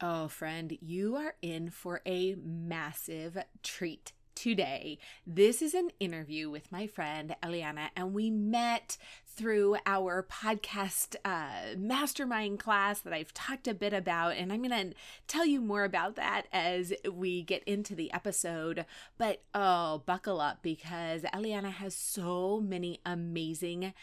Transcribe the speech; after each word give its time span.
Oh, 0.00 0.28
friend, 0.28 0.78
you 0.80 1.16
are 1.16 1.34
in 1.42 1.70
for 1.70 2.02
a 2.06 2.36
massive 2.36 3.36
treat 3.64 4.12
today. 4.36 4.98
This 5.26 5.60
is 5.60 5.74
an 5.74 5.90
interview 5.98 6.48
with 6.48 6.70
my 6.70 6.86
friend 6.86 7.34
Eliana, 7.42 7.88
and 7.96 8.14
we 8.14 8.30
met 8.30 8.96
through 9.26 9.76
our 9.86 10.24
podcast 10.30 11.16
uh, 11.24 11.76
mastermind 11.76 12.60
class 12.60 13.00
that 13.00 13.12
I've 13.12 13.34
talked 13.34 13.66
a 13.66 13.74
bit 13.74 13.92
about. 13.92 14.36
And 14.36 14.52
I'm 14.52 14.62
going 14.62 14.90
to 14.90 14.96
tell 15.26 15.44
you 15.44 15.60
more 15.60 15.82
about 15.82 16.14
that 16.14 16.46
as 16.52 16.92
we 17.10 17.42
get 17.42 17.64
into 17.64 17.96
the 17.96 18.12
episode. 18.12 18.86
But 19.16 19.42
oh, 19.52 20.04
buckle 20.06 20.40
up 20.40 20.62
because 20.62 21.22
Eliana 21.22 21.72
has 21.72 21.96
so 21.96 22.60
many 22.60 23.00
amazing, 23.04 23.94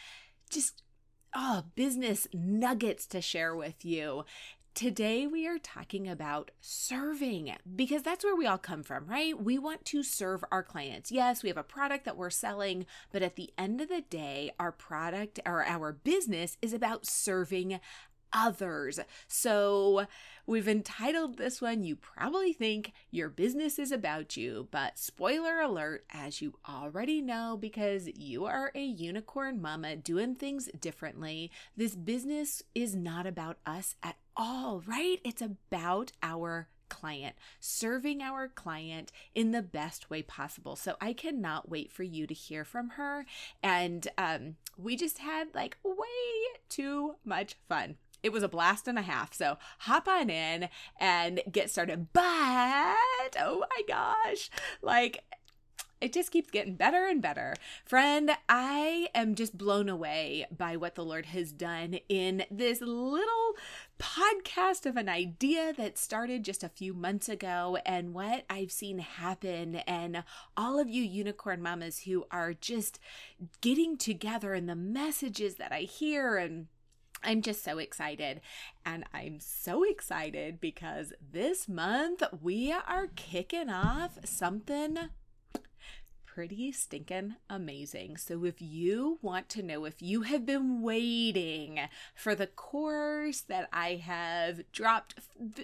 just 0.49 0.83
oh, 1.35 1.63
business 1.75 2.27
nuggets 2.33 3.05
to 3.07 3.21
share 3.21 3.55
with 3.55 3.83
you. 3.85 4.25
Today, 4.75 5.25
we 5.25 5.47
are 5.47 5.57
talking 5.57 6.05
about 6.05 6.51
serving 6.59 7.55
because 7.77 8.03
that's 8.03 8.25
where 8.25 8.35
we 8.35 8.45
all 8.45 8.57
come 8.57 8.83
from, 8.83 9.07
right? 9.07 9.41
We 9.41 9.57
want 9.57 9.85
to 9.85 10.03
serve 10.03 10.43
our 10.51 10.63
clients. 10.63 11.13
Yes, 11.13 11.41
we 11.41 11.47
have 11.47 11.57
a 11.57 11.63
product 11.63 12.03
that 12.03 12.17
we're 12.17 12.29
selling, 12.29 12.85
but 13.09 13.21
at 13.21 13.37
the 13.37 13.51
end 13.57 13.79
of 13.79 13.87
the 13.87 14.01
day, 14.01 14.51
our 14.59 14.73
product 14.73 15.39
or 15.45 15.63
our 15.63 15.93
business 15.93 16.57
is 16.61 16.73
about 16.73 17.05
serving 17.05 17.79
others. 18.33 18.99
So, 19.29 20.07
we've 20.45 20.67
entitled 20.67 21.37
this 21.37 21.61
one, 21.61 21.85
You 21.85 21.95
Probably 21.95 22.51
Think 22.51 22.91
Your 23.11 23.29
Business 23.29 23.79
is 23.79 23.93
About 23.93 24.35
You, 24.35 24.67
but 24.71 24.99
spoiler 24.99 25.61
alert, 25.61 26.03
as 26.11 26.41
you 26.41 26.55
already 26.67 27.21
know, 27.21 27.55
because 27.57 28.09
you 28.13 28.43
are 28.43 28.73
a 28.75 28.83
unicorn 28.83 29.61
mama 29.61 29.95
doing 29.95 30.35
things 30.35 30.67
differently, 30.77 31.49
this 31.77 31.95
business 31.95 32.61
is 32.75 32.93
not 32.93 33.25
about 33.25 33.57
us 33.65 33.95
at 34.03 34.17
all, 34.35 34.83
right? 34.85 35.19
It's 35.23 35.41
about 35.41 36.11
our 36.21 36.67
client, 36.89 37.35
serving 37.59 38.21
our 38.21 38.47
client 38.47 39.11
in 39.33 39.51
the 39.51 39.61
best 39.61 40.09
way 40.09 40.21
possible. 40.21 40.75
So 40.75 40.95
I 41.01 41.13
cannot 41.13 41.69
wait 41.69 41.91
for 41.91 42.03
you 42.03 42.27
to 42.27 42.33
hear 42.33 42.63
from 42.63 42.91
her. 42.91 43.25
And 43.63 44.07
um, 44.17 44.55
we 44.77 44.95
just 44.95 45.19
had 45.19 45.53
like 45.53 45.77
way 45.83 46.59
too 46.69 47.15
much 47.23 47.55
fun. 47.67 47.95
It 48.23 48.31
was 48.31 48.43
a 48.43 48.49
blast 48.49 48.87
and 48.87 48.97
a 48.97 49.03
half. 49.03 49.33
So 49.33 49.57
hop 49.79 50.07
on 50.07 50.29
in 50.29 50.69
and 50.99 51.41
get 51.51 51.69
started. 51.69 52.07
But 52.13 52.23
oh 53.39 53.65
my 53.69 53.81
gosh, 53.87 54.49
like 54.81 55.23
it 56.01 56.11
just 56.13 56.31
keeps 56.31 56.51
getting 56.51 56.75
better 56.75 57.07
and 57.07 57.21
better. 57.21 57.55
Friend, 57.85 58.31
I 58.49 59.09
am 59.15 59.35
just 59.35 59.57
blown 59.57 59.89
away 59.89 60.45
by 60.55 60.75
what 60.75 60.95
the 60.95 61.05
Lord 61.05 61.27
has 61.27 61.51
done 61.51 61.99
in 62.09 62.45
this 62.51 62.81
little 62.81 63.55
podcast 63.99 64.85
of 64.85 64.97
an 64.97 65.09
idea 65.09 65.73
that 65.73 65.97
started 65.97 66.43
just 66.43 66.63
a 66.63 66.69
few 66.69 66.93
months 66.93 67.29
ago 67.29 67.77
and 67.85 68.13
what 68.13 68.45
I've 68.49 68.71
seen 68.71 68.99
happen 68.99 69.75
and 69.87 70.23
all 70.57 70.79
of 70.79 70.89
you 70.89 71.03
unicorn 71.03 71.61
mamas 71.61 71.99
who 71.99 72.25
are 72.31 72.53
just 72.53 72.99
getting 73.61 73.97
together 73.97 74.53
and 74.53 74.67
the 74.67 74.75
messages 74.75 75.55
that 75.55 75.71
I 75.71 75.81
hear 75.81 76.37
and 76.37 76.67
I'm 77.23 77.41
just 77.41 77.63
so 77.63 77.79
excited. 77.79 78.41
And 78.85 79.03
I'm 79.13 79.39
so 79.39 79.83
excited 79.83 80.61
because 80.61 81.11
this 81.31 81.67
month 81.67 82.21
we 82.41 82.71
are 82.71 83.07
kicking 83.15 83.69
off 83.69 84.19
something 84.23 84.97
pretty 86.35 86.69
stinking 86.69 87.33
amazing. 87.49 88.17
So, 88.17 88.43
if 88.43 88.61
you 88.61 89.19
want 89.21 89.47
to 89.49 89.63
know 89.63 89.85
if 89.85 90.01
you 90.01 90.23
have 90.23 90.45
been 90.45 90.81
waiting 90.81 91.79
for 92.13 92.35
the 92.35 92.47
course 92.47 93.39
that 93.39 93.69
I 93.71 93.95
have 93.95 94.69
dropped 94.73 95.15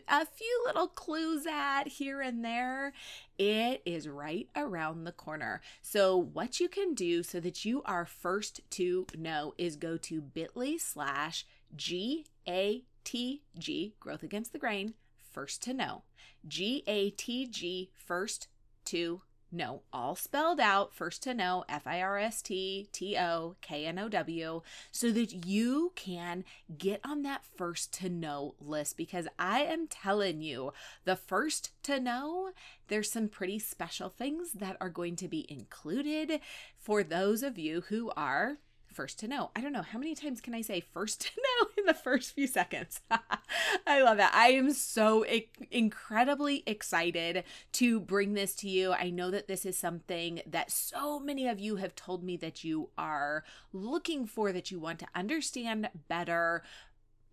a 0.07 0.25
few 0.25 0.63
little 0.65 0.87
clues 0.87 1.45
at 1.45 1.89
here 1.89 2.21
and 2.21 2.43
there, 2.45 2.93
it 3.37 3.81
is 3.83 4.07
right 4.07 4.47
around 4.55 5.03
the 5.03 5.11
corner. 5.11 5.59
So, 5.81 6.15
what 6.15 6.61
you 6.61 6.69
can 6.69 6.93
do 6.93 7.21
so 7.21 7.41
that 7.41 7.65
you 7.65 7.83
are 7.83 8.05
first 8.05 8.61
to 8.71 9.05
know 9.17 9.53
is 9.57 9.75
go 9.75 9.97
to 9.97 10.21
bit.ly 10.21 10.77
slash 10.77 11.45
G 11.75 12.27
A 12.47 12.85
T 13.03 13.41
G, 13.57 13.93
growth 13.99 14.23
against 14.23 14.53
the 14.53 14.59
grain, 14.59 14.93
first 15.33 15.61
to 15.63 15.73
know. 15.73 16.03
G 16.47 16.85
A 16.87 17.09
T 17.09 17.45
G, 17.45 17.91
first 17.93 18.47
to 18.85 19.21
know, 19.51 19.81
all 19.91 20.15
spelled 20.15 20.59
out, 20.59 20.93
first 20.93 21.23
to 21.23 21.33
know, 21.33 21.65
F 21.67 21.85
I 21.85 22.01
R 22.01 22.17
S 22.17 22.41
T 22.41 22.87
T 22.91 23.17
O 23.17 23.55
K 23.61 23.85
N 23.85 23.99
O 23.99 24.09
W, 24.09 24.61
so 24.91 25.11
that 25.11 25.45
you 25.45 25.91
can 25.95 26.43
get 26.77 27.01
on 27.03 27.23
that 27.23 27.43
first 27.57 27.93
to 27.95 28.09
know 28.09 28.55
list. 28.59 28.97
Because 28.97 29.27
I 29.37 29.61
am 29.61 29.87
telling 29.87 30.41
you, 30.41 30.73
the 31.05 31.15
first 31.15 31.71
to 31.83 31.99
know, 31.99 32.51
there's 32.87 33.11
some 33.11 33.27
pretty 33.27 33.59
special 33.59 34.09
things 34.09 34.53
that 34.53 34.77
are 34.79 34.89
going 34.89 35.15
to 35.17 35.27
be 35.27 35.45
included 35.49 36.39
for 36.77 37.03
those 37.03 37.43
of 37.43 37.57
you 37.57 37.81
who 37.89 38.11
are 38.15 38.57
first 38.93 39.19
to 39.19 39.27
know. 39.27 39.51
I 39.55 39.61
don't 39.61 39.73
know 39.73 39.81
how 39.81 39.99
many 39.99 40.15
times 40.15 40.41
can 40.41 40.53
I 40.53 40.61
say 40.61 40.79
first 40.79 41.21
to 41.27 41.29
know 41.37 41.67
in 41.77 41.85
the 41.85 41.93
first 41.93 42.33
few 42.33 42.47
seconds. 42.47 43.01
I 43.87 44.01
love 44.01 44.17
that. 44.17 44.33
I 44.33 44.49
am 44.49 44.71
so 44.71 45.25
I- 45.25 45.47
incredibly 45.69 46.63
excited 46.65 47.43
to 47.73 47.99
bring 47.99 48.33
this 48.33 48.55
to 48.55 48.69
you. 48.69 48.93
I 48.93 49.09
know 49.09 49.31
that 49.31 49.47
this 49.47 49.65
is 49.65 49.77
something 49.77 50.41
that 50.45 50.71
so 50.71 51.19
many 51.19 51.47
of 51.47 51.59
you 51.59 51.77
have 51.77 51.95
told 51.95 52.23
me 52.23 52.37
that 52.37 52.63
you 52.63 52.89
are 52.97 53.43
looking 53.73 54.25
for, 54.25 54.51
that 54.51 54.71
you 54.71 54.79
want 54.79 54.99
to 54.99 55.07
understand 55.15 55.89
better 56.07 56.63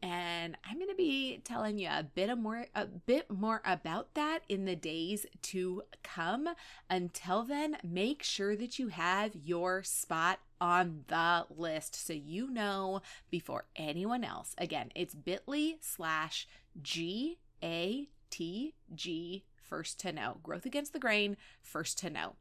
and 0.03 0.57
I'm 0.69 0.77
going 0.77 0.91
to 0.91 0.95
be 0.95 1.41
telling 1.43 1.79
you 1.79 1.89
a 1.89 2.05
bit 2.05 2.37
more 2.39 2.67
a 2.75 2.87
bit 2.87 3.31
more 3.31 3.61
about 3.65 4.15
that 4.15 4.41
in 4.49 4.65
the 4.65 4.77
days 4.77 5.27
to 5.43 5.83
come. 6.03 6.49
Until 6.89 7.43
then, 7.43 7.79
make 7.83 8.23
sure 8.23 8.55
that 8.57 8.79
you 8.79 8.89
have 8.89 9.35
your 9.35 9.83
spot 9.83 10.39
on 10.61 11.05
the 11.09 11.47
list 11.51 11.95
so 11.95 12.13
you 12.13 12.51
know 12.51 13.03
before 13.31 13.65
anyone 13.77 14.25
else. 14.25 14.55
Again, 14.59 14.91
it's 14.95 15.15
bit.ly 15.15 15.77
slash 15.81 16.47
G 16.81 17.39
A 17.63 18.09
T 18.31 18.75
G 18.95 19.45
first 19.63 20.01
to 20.01 20.13
know. 20.13 20.39
Growth 20.43 20.67
against 20.67 20.93
the 20.93 20.99
grain, 20.99 21.37
first 21.63 21.99
to 21.99 22.11
know. 22.11 22.37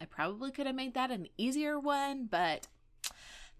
I 0.00 0.04
probably 0.04 0.50
could 0.50 0.66
have 0.66 0.76
made 0.76 0.94
that 0.94 1.10
an 1.10 1.28
easier 1.36 1.78
one, 1.78 2.26
but 2.30 2.68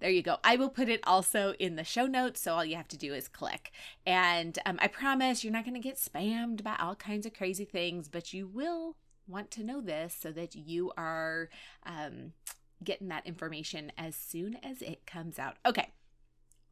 there 0.01 0.11
you 0.11 0.23
go. 0.23 0.37
I 0.45 0.55
will 0.55 0.71
put 0.71 0.89
it 0.89 1.01
also 1.05 1.55
in 1.59 1.75
the 1.75 1.83
show 1.83 2.07
notes. 2.07 2.41
So 2.41 2.55
all 2.55 2.65
you 2.65 2.77
have 2.77 2.87
to 2.89 2.97
do 2.97 3.13
is 3.13 3.27
click. 3.27 3.73
And 4.07 4.57
um, 4.65 4.79
I 4.81 4.87
promise 4.87 5.43
you're 5.43 5.53
not 5.53 5.65
going 5.65 5.75
to 5.75 5.81
get 5.81 5.97
spammed 5.97 6.63
by 6.63 6.77
all 6.79 6.95
kinds 6.95 7.27
of 7.27 7.35
crazy 7.35 7.65
things, 7.65 8.09
but 8.09 8.33
you 8.33 8.47
will 8.47 8.97
want 9.27 9.51
to 9.51 9.65
know 9.65 9.81
this 9.81 10.17
so 10.19 10.31
that 10.31 10.55
you 10.55 10.93
are 10.97 11.51
um, 11.85 12.33
getting 12.83 13.09
that 13.09 13.27
information 13.27 13.93
as 13.99 14.15
soon 14.15 14.57
as 14.63 14.83
it 14.83 15.07
comes 15.07 15.39
out. 15.39 15.57
Okay, 15.67 15.89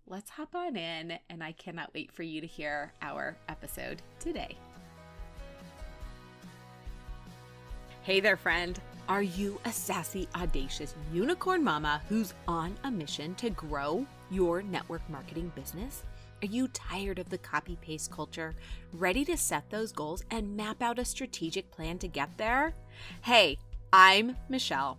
let's 0.06 0.30
hop 0.30 0.54
on 0.54 0.76
in. 0.76 1.18
And 1.28 1.42
I 1.42 1.52
cannot 1.52 1.92
wait 1.94 2.12
for 2.12 2.22
you 2.22 2.40
to 2.40 2.46
hear 2.46 2.92
our 3.02 3.36
episode 3.48 4.02
today. 4.18 4.56
Hey 8.02 8.20
there, 8.20 8.36
friend. 8.36 8.80
Are 9.08 9.22
you 9.22 9.60
a 9.64 9.72
sassy, 9.72 10.28
audacious 10.36 10.94
unicorn 11.12 11.62
mama 11.62 12.02
who's 12.08 12.34
on 12.48 12.76
a 12.84 12.90
mission 12.90 13.34
to 13.36 13.50
grow 13.50 14.06
your 14.30 14.62
network 14.62 15.08
marketing 15.08 15.52
business? 15.54 16.02
Are 16.42 16.46
you 16.46 16.68
tired 16.68 17.18
of 17.18 17.30
the 17.30 17.38
copy 17.38 17.76
paste 17.80 18.10
culture, 18.10 18.54
ready 18.92 19.24
to 19.24 19.36
set 19.36 19.70
those 19.70 19.90
goals 19.90 20.22
and 20.30 20.56
map 20.56 20.82
out 20.82 20.98
a 20.98 21.04
strategic 21.04 21.70
plan 21.70 21.98
to 21.98 22.08
get 22.08 22.36
there? 22.36 22.74
Hey, 23.22 23.58
I'm 23.92 24.36
Michelle. 24.48 24.98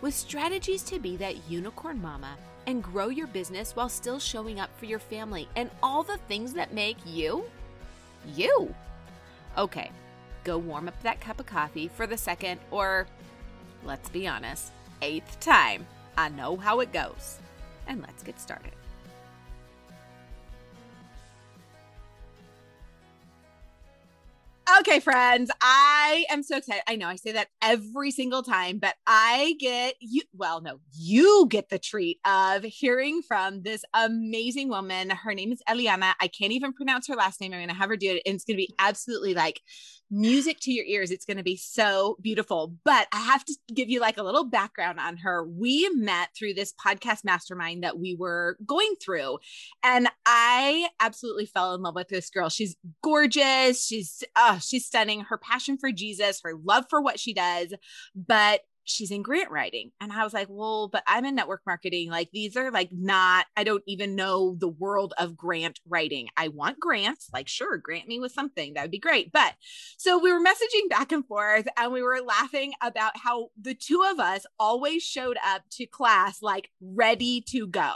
with 0.00 0.14
strategies 0.14 0.82
to 0.84 0.98
be 0.98 1.16
that 1.16 1.48
unicorn 1.48 2.00
mama 2.00 2.36
and 2.66 2.82
grow 2.82 3.08
your 3.08 3.26
business 3.26 3.74
while 3.74 3.88
still 3.88 4.18
showing 4.18 4.60
up 4.60 4.70
for 4.78 4.86
your 4.86 4.98
family 4.98 5.48
and 5.56 5.70
all 5.82 6.02
the 6.02 6.18
things 6.28 6.52
that 6.52 6.74
make 6.74 6.98
you 7.06 7.44
you. 8.34 8.74
Okay, 9.56 9.90
go 10.44 10.58
warm 10.58 10.88
up 10.88 11.02
that 11.02 11.20
cup 11.20 11.40
of 11.40 11.46
coffee 11.46 11.88
for 11.88 12.06
the 12.06 12.16
second, 12.16 12.60
or 12.70 13.06
let's 13.84 14.08
be 14.08 14.26
honest, 14.26 14.72
eighth 15.02 15.40
time. 15.40 15.86
I 16.16 16.28
know 16.28 16.56
how 16.56 16.80
it 16.80 16.92
goes. 16.92 17.38
And 17.86 18.02
let's 18.02 18.22
get 18.22 18.38
started. 18.38 18.77
Okay, 24.76 25.00
friends, 25.00 25.50
I 25.62 26.26
am 26.30 26.42
so 26.42 26.58
excited. 26.58 26.82
I 26.86 26.96
know 26.96 27.08
I 27.08 27.16
say 27.16 27.32
that 27.32 27.48
every 27.62 28.10
single 28.10 28.42
time, 28.42 28.78
but 28.78 28.96
I 29.06 29.54
get 29.58 29.94
you. 29.98 30.22
Well, 30.34 30.60
no, 30.60 30.80
you 30.92 31.46
get 31.48 31.70
the 31.70 31.78
treat 31.78 32.18
of 32.26 32.64
hearing 32.64 33.22
from 33.26 33.62
this 33.62 33.82
amazing 33.94 34.68
woman. 34.68 35.08
Her 35.10 35.32
name 35.32 35.52
is 35.52 35.62
Eliana. 35.68 36.12
I 36.20 36.28
can't 36.28 36.52
even 36.52 36.74
pronounce 36.74 37.08
her 37.08 37.14
last 37.16 37.40
name. 37.40 37.54
I'm 37.54 37.60
going 37.60 37.68
to 37.68 37.74
have 37.74 37.88
her 37.88 37.96
do 37.96 38.16
it, 38.16 38.22
and 38.26 38.34
it's 38.34 38.44
going 38.44 38.56
to 38.56 38.62
be 38.66 38.74
absolutely 38.78 39.32
like 39.32 39.62
music 40.10 40.58
to 40.60 40.72
your 40.72 40.84
ears. 40.84 41.10
It's 41.10 41.24
going 41.24 41.36
to 41.36 41.42
be 41.42 41.56
so 41.56 42.16
beautiful. 42.20 42.74
But 42.84 43.08
I 43.12 43.18
have 43.18 43.44
to 43.44 43.56
give 43.74 43.88
you 43.88 44.00
like 44.00 44.18
a 44.18 44.22
little 44.22 44.44
background 44.44 44.98
on 44.98 45.18
her. 45.18 45.46
We 45.46 45.88
met 45.94 46.30
through 46.36 46.54
this 46.54 46.72
podcast 46.72 47.24
mastermind 47.24 47.84
that 47.84 47.98
we 47.98 48.14
were 48.14 48.56
going 48.64 48.94
through, 49.02 49.38
and 49.82 50.08
I 50.26 50.88
absolutely 51.00 51.46
fell 51.46 51.74
in 51.74 51.82
love 51.82 51.94
with 51.94 52.08
this 52.08 52.30
girl. 52.30 52.48
She's 52.48 52.76
gorgeous. 53.02 53.84
She's 53.84 54.22
uh, 54.36 54.58
she's 54.58 54.86
stunning. 54.86 55.20
Her 55.22 55.38
passion 55.38 55.78
for 55.78 55.92
Jesus, 55.92 56.40
her 56.44 56.54
love 56.54 56.86
for 56.88 57.00
what 57.00 57.20
she 57.20 57.34
does, 57.34 57.74
but 58.14 58.60
she's 58.88 59.10
in 59.10 59.22
grant 59.22 59.50
writing. 59.50 59.90
And 60.00 60.12
I 60.12 60.24
was 60.24 60.32
like, 60.32 60.48
well, 60.50 60.88
but 60.88 61.02
I'm 61.06 61.24
in 61.24 61.34
network 61.34 61.62
marketing. 61.66 62.10
Like 62.10 62.30
these 62.32 62.56
are 62.56 62.70
like 62.70 62.90
not, 62.92 63.46
I 63.56 63.64
don't 63.64 63.82
even 63.86 64.16
know 64.16 64.56
the 64.58 64.68
world 64.68 65.14
of 65.18 65.36
grant 65.36 65.80
writing. 65.86 66.28
I 66.36 66.48
want 66.48 66.80
grants. 66.80 67.28
Like, 67.32 67.48
sure, 67.48 67.76
grant 67.76 68.08
me 68.08 68.18
with 68.18 68.32
something. 68.32 68.74
That 68.74 68.82
would 68.82 68.90
be 68.90 68.98
great. 68.98 69.30
But 69.32 69.54
so 69.98 70.18
we 70.18 70.32
were 70.32 70.40
messaging 70.40 70.88
back 70.88 71.12
and 71.12 71.26
forth 71.26 71.68
and 71.76 71.92
we 71.92 72.02
were 72.02 72.20
laughing 72.20 72.72
about 72.82 73.16
how 73.16 73.48
the 73.60 73.74
two 73.74 74.02
of 74.10 74.18
us 74.18 74.46
always 74.58 75.02
showed 75.02 75.36
up 75.44 75.62
to 75.72 75.86
class 75.86 76.42
like 76.42 76.70
ready 76.80 77.44
to 77.50 77.66
go. 77.66 77.94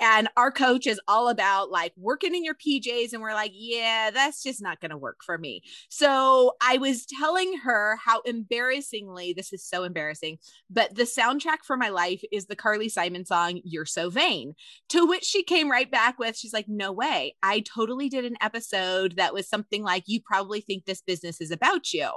And 0.00 0.28
our 0.36 0.50
coach 0.50 0.86
is 0.86 1.00
all 1.06 1.28
about 1.28 1.70
like 1.70 1.92
working 1.96 2.34
in 2.34 2.44
your 2.44 2.54
PJs. 2.54 3.12
And 3.12 3.22
we're 3.22 3.34
like, 3.34 3.52
yeah, 3.54 4.10
that's 4.12 4.42
just 4.42 4.62
not 4.62 4.80
going 4.80 4.90
to 4.90 4.98
work 4.98 5.18
for 5.24 5.38
me. 5.38 5.62
So 5.88 6.52
I 6.60 6.78
was 6.78 7.06
telling 7.06 7.58
her 7.58 7.96
how 8.04 8.20
embarrassingly, 8.22 9.32
this 9.32 9.52
is 9.52 9.64
so 9.64 9.84
embarrassing 9.84 10.23
but 10.70 10.94
the 10.94 11.04
soundtrack 11.04 11.58
for 11.64 11.76
my 11.76 11.88
life 11.88 12.22
is 12.32 12.46
the 12.46 12.56
Carly 12.56 12.88
Simon 12.88 13.24
song, 13.24 13.60
You're 13.64 13.86
So 13.86 14.10
Vain. 14.10 14.54
To 14.90 15.06
which 15.06 15.24
she 15.24 15.42
came 15.42 15.70
right 15.70 15.90
back 15.90 16.18
with, 16.18 16.36
she's 16.36 16.52
like, 16.52 16.66
No 16.68 16.92
way. 16.92 17.36
I 17.42 17.60
totally 17.60 18.08
did 18.08 18.24
an 18.24 18.36
episode 18.40 19.16
that 19.16 19.34
was 19.34 19.48
something 19.48 19.82
like, 19.82 20.04
You 20.06 20.20
probably 20.20 20.60
think 20.60 20.84
this 20.84 21.02
business 21.02 21.40
is 21.40 21.50
about 21.50 21.92
you. 21.92 22.08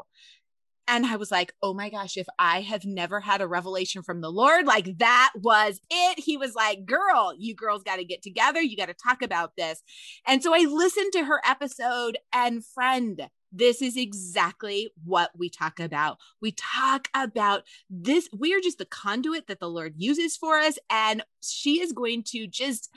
And 0.87 1.05
I 1.05 1.17
was 1.17 1.31
like, 1.31 1.53
oh 1.61 1.73
my 1.73 1.89
gosh, 1.89 2.15
if 2.15 2.27
I 2.39 2.61
have 2.61 2.85
never 2.85 3.19
had 3.19 3.41
a 3.41 3.47
revelation 3.47 4.03
from 4.03 4.21
the 4.21 4.31
Lord, 4.31 4.65
like 4.65 4.97
that 4.99 5.33
was 5.35 5.81
it. 5.89 6.19
He 6.19 6.37
was 6.37 6.55
like, 6.55 6.85
girl, 6.85 7.33
you 7.37 7.55
girls 7.55 7.83
got 7.83 7.97
to 7.97 8.05
get 8.05 8.21
together. 8.21 8.61
You 8.61 8.77
got 8.77 8.87
to 8.87 8.93
talk 8.93 9.21
about 9.21 9.51
this. 9.57 9.83
And 10.25 10.41
so 10.41 10.53
I 10.55 10.59
listened 10.59 11.11
to 11.13 11.25
her 11.25 11.41
episode, 11.45 12.17
and 12.33 12.65
friend, 12.65 13.27
this 13.51 13.81
is 13.81 13.97
exactly 13.97 14.91
what 15.03 15.31
we 15.37 15.49
talk 15.49 15.79
about. 15.79 16.17
We 16.41 16.51
talk 16.51 17.09
about 17.13 17.63
this. 17.89 18.29
We 18.37 18.53
are 18.53 18.59
just 18.59 18.77
the 18.77 18.85
conduit 18.85 19.47
that 19.47 19.59
the 19.59 19.69
Lord 19.69 19.93
uses 19.97 20.35
for 20.35 20.57
us. 20.57 20.77
And 20.89 21.23
she 21.41 21.81
is 21.81 21.93
going 21.93 22.23
to 22.27 22.47
just 22.47 22.89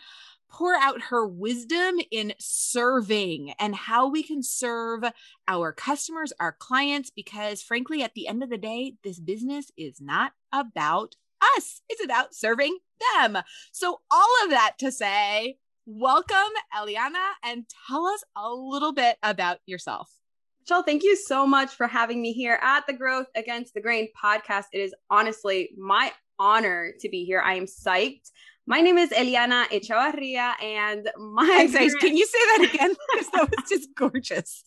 pour 0.50 0.74
out 0.74 1.00
her 1.02 1.26
wisdom 1.26 2.00
in 2.10 2.34
serving 2.38 3.52
and 3.58 3.74
how 3.74 4.08
we 4.08 4.22
can 4.22 4.42
serve 4.42 5.04
our 5.46 5.72
customers, 5.72 6.32
our 6.40 6.52
clients, 6.52 7.10
because 7.10 7.62
frankly, 7.62 8.02
at 8.02 8.14
the 8.14 8.26
end 8.26 8.42
of 8.42 8.50
the 8.50 8.58
day, 8.58 8.94
this 9.04 9.20
business 9.20 9.70
is 9.76 10.00
not 10.00 10.32
about 10.52 11.14
us, 11.56 11.82
it's 11.88 12.04
about 12.04 12.34
serving 12.34 12.78
them. 13.14 13.38
So, 13.72 14.00
all 14.10 14.44
of 14.44 14.50
that 14.50 14.74
to 14.80 14.92
say, 14.92 15.56
welcome, 15.86 16.36
Eliana, 16.76 17.32
and 17.44 17.64
tell 17.88 18.06
us 18.06 18.22
a 18.36 18.52
little 18.52 18.92
bit 18.92 19.16
about 19.22 19.58
yourself. 19.66 20.19
Michelle, 20.60 20.82
thank 20.82 21.02
you 21.02 21.16
so 21.16 21.46
much 21.46 21.70
for 21.70 21.86
having 21.86 22.20
me 22.20 22.32
here 22.32 22.58
at 22.62 22.86
the 22.86 22.92
Growth 22.92 23.26
Against 23.34 23.74
the 23.74 23.80
Grain 23.80 24.08
podcast. 24.22 24.64
It 24.72 24.80
is 24.80 24.94
honestly 25.08 25.70
my 25.76 26.12
honor 26.38 26.92
to 27.00 27.08
be 27.08 27.24
here. 27.24 27.40
I 27.40 27.54
am 27.54 27.64
psyched. 27.64 28.30
My 28.66 28.80
name 28.82 28.98
is 28.98 29.10
Eliana 29.10 29.64
Echavarria, 29.68 30.52
and 30.62 31.08
my. 31.18 31.66
sorry, 31.72 31.90
can 31.98 32.16
you 32.16 32.26
say 32.26 32.38
that 32.38 32.70
again? 32.72 32.94
Because 33.12 33.30
that 33.30 33.50
was 33.50 33.68
just 33.68 33.88
gorgeous. 33.96 34.64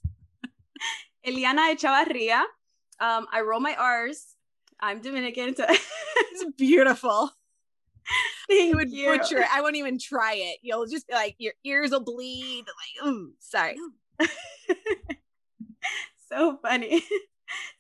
Eliana 1.28 1.76
Echavarria. 1.76 2.42
Um, 3.00 3.28
I 3.32 3.42
roll 3.42 3.60
my 3.60 3.76
R's. 3.76 4.36
I'm 4.80 5.00
Dominican. 5.00 5.56
So 5.56 5.66
it's 5.70 6.46
beautiful. 6.58 7.32
Thank 8.50 8.72
you 8.72 8.76
would 8.76 8.92
you. 8.92 9.18
butcher. 9.18 9.46
I 9.50 9.62
won't 9.62 9.78
even 9.78 10.00
try 10.00 10.34
it. 10.36 10.58
You'll 10.64 10.88
just 10.88 11.08
be 11.08 11.14
like, 11.14 11.36
your 11.38 11.54
ears 11.64 11.92
will 11.92 12.04
bleed. 12.04 12.66
Like, 12.66 13.08
ooh, 13.08 13.34
sorry 13.40 13.78
so 16.34 16.58
funny. 16.62 17.04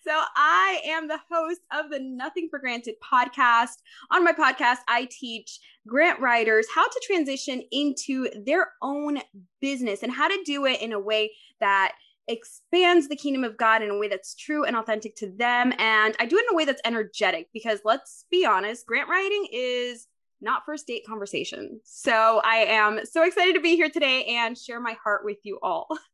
So, 0.05 0.11
I 0.35 0.81
am 0.85 1.07
the 1.07 1.19
host 1.31 1.61
of 1.71 1.89
the 1.89 1.99
Nothing 1.99 2.47
for 2.49 2.59
Granted 2.59 2.95
podcast. 3.01 3.77
On 4.11 4.23
my 4.23 4.33
podcast, 4.33 4.79
I 4.87 5.07
teach 5.09 5.59
grant 5.87 6.19
writers 6.19 6.67
how 6.75 6.85
to 6.85 7.01
transition 7.07 7.63
into 7.71 8.27
their 8.45 8.73
own 8.83 9.19
business 9.61 10.03
and 10.03 10.11
how 10.11 10.27
to 10.27 10.43
do 10.45 10.65
it 10.65 10.81
in 10.81 10.91
a 10.91 10.99
way 10.99 11.31
that 11.59 11.93
expands 12.27 13.07
the 13.07 13.15
kingdom 13.15 13.43
of 13.43 13.57
God 13.57 13.81
in 13.81 13.89
a 13.89 13.97
way 13.97 14.09
that's 14.09 14.35
true 14.35 14.65
and 14.65 14.75
authentic 14.75 15.15
to 15.15 15.31
them. 15.31 15.73
And 15.79 16.15
I 16.19 16.25
do 16.27 16.37
it 16.37 16.45
in 16.47 16.53
a 16.53 16.57
way 16.57 16.65
that's 16.65 16.81
energetic 16.85 17.47
because 17.51 17.79
let's 17.83 18.25
be 18.29 18.45
honest, 18.45 18.85
grant 18.85 19.09
writing 19.09 19.47
is 19.51 20.07
not 20.41 20.65
first 20.65 20.85
date 20.85 21.05
conversation. 21.07 21.79
So, 21.85 22.41
I 22.43 22.57
am 22.57 23.05
so 23.05 23.23
excited 23.23 23.55
to 23.55 23.61
be 23.61 23.75
here 23.77 23.89
today 23.89 24.25
and 24.25 24.55
share 24.57 24.81
my 24.81 24.97
heart 25.03 25.23
with 25.23 25.37
you 25.43 25.57
all. 25.63 25.87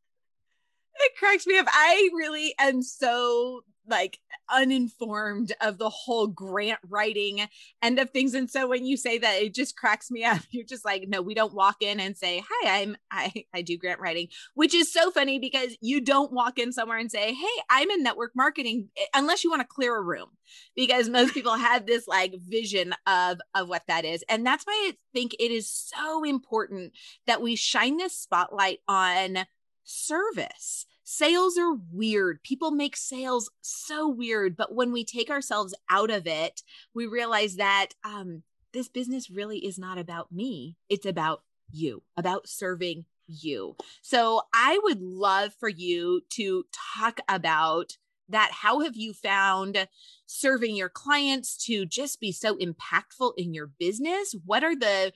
it 1.00 1.16
cracks 1.18 1.46
me 1.46 1.58
up. 1.58 1.66
I 1.68 2.10
really 2.14 2.54
am 2.58 2.82
so 2.82 3.62
like 3.90 4.18
uninformed 4.52 5.52
of 5.60 5.78
the 5.78 5.90
whole 5.90 6.26
grant 6.26 6.78
writing 6.88 7.46
end 7.82 7.98
of 7.98 8.10
things. 8.10 8.34
And 8.34 8.50
so 8.50 8.68
when 8.68 8.84
you 8.84 8.96
say 8.96 9.18
that 9.18 9.42
it 9.42 9.54
just 9.54 9.76
cracks 9.76 10.10
me 10.10 10.24
up. 10.24 10.40
You're 10.50 10.64
just 10.64 10.84
like 10.84 11.06
no 11.08 11.22
we 11.22 11.34
don't 11.34 11.54
walk 11.54 11.76
in 11.80 12.00
and 12.00 12.16
say 12.16 12.42
hi 12.48 12.80
i'm 12.80 12.96
i 13.10 13.44
i 13.54 13.62
do 13.62 13.76
grant 13.76 14.00
writing 14.00 14.28
which 14.54 14.74
is 14.74 14.92
so 14.92 15.10
funny 15.10 15.38
because 15.38 15.76
you 15.80 16.00
don't 16.00 16.32
walk 16.32 16.58
in 16.58 16.72
somewhere 16.72 16.98
and 16.98 17.10
say 17.10 17.32
hey 17.32 17.62
i'm 17.68 17.90
in 17.90 18.02
network 18.02 18.32
marketing 18.34 18.88
eh, 18.98 19.04
unless 19.14 19.42
you 19.42 19.50
want 19.50 19.60
to 19.60 19.66
clear 19.66 19.96
a 19.96 20.02
room 20.02 20.28
because 20.76 21.08
most 21.08 21.34
people 21.34 21.54
have 21.54 21.86
this 21.86 22.06
like 22.06 22.34
vision 22.46 22.94
of 23.06 23.40
of 23.54 23.68
what 23.68 23.82
that 23.88 24.04
is. 24.04 24.24
And 24.28 24.46
that's 24.46 24.64
why 24.64 24.90
i 24.90 24.96
think 25.12 25.34
it 25.38 25.50
is 25.50 25.70
so 25.70 26.24
important 26.24 26.92
that 27.26 27.42
we 27.42 27.56
shine 27.56 27.96
this 27.96 28.16
spotlight 28.16 28.78
on 28.88 29.46
service 29.84 30.86
sales 31.10 31.58
are 31.58 31.74
weird. 31.92 32.40
People 32.44 32.70
make 32.70 32.96
sales 32.96 33.50
so 33.62 34.08
weird. 34.08 34.56
But 34.56 34.76
when 34.76 34.92
we 34.92 35.04
take 35.04 35.28
ourselves 35.28 35.74
out 35.90 36.08
of 36.08 36.24
it, 36.26 36.62
we 36.94 37.06
realize 37.06 37.56
that 37.56 37.88
um, 38.04 38.44
this 38.72 38.88
business 38.88 39.28
really 39.28 39.58
is 39.58 39.76
not 39.76 39.98
about 39.98 40.30
me. 40.30 40.76
It's 40.88 41.06
about 41.06 41.42
you, 41.72 42.04
about 42.16 42.48
serving 42.48 43.06
you. 43.26 43.74
So 44.02 44.42
I 44.54 44.78
would 44.84 45.02
love 45.02 45.52
for 45.58 45.68
you 45.68 46.22
to 46.30 46.64
talk 46.96 47.18
about 47.28 47.96
that. 48.28 48.52
How 48.52 48.78
have 48.78 48.94
you 48.96 49.12
found 49.12 49.88
serving 50.26 50.76
your 50.76 50.88
clients 50.88 51.56
to 51.66 51.86
just 51.86 52.20
be 52.20 52.30
so 52.30 52.56
impactful 52.56 53.32
in 53.36 53.52
your 53.52 53.66
business? 53.66 54.36
What 54.46 54.62
are 54.62 54.76
the 54.76 55.12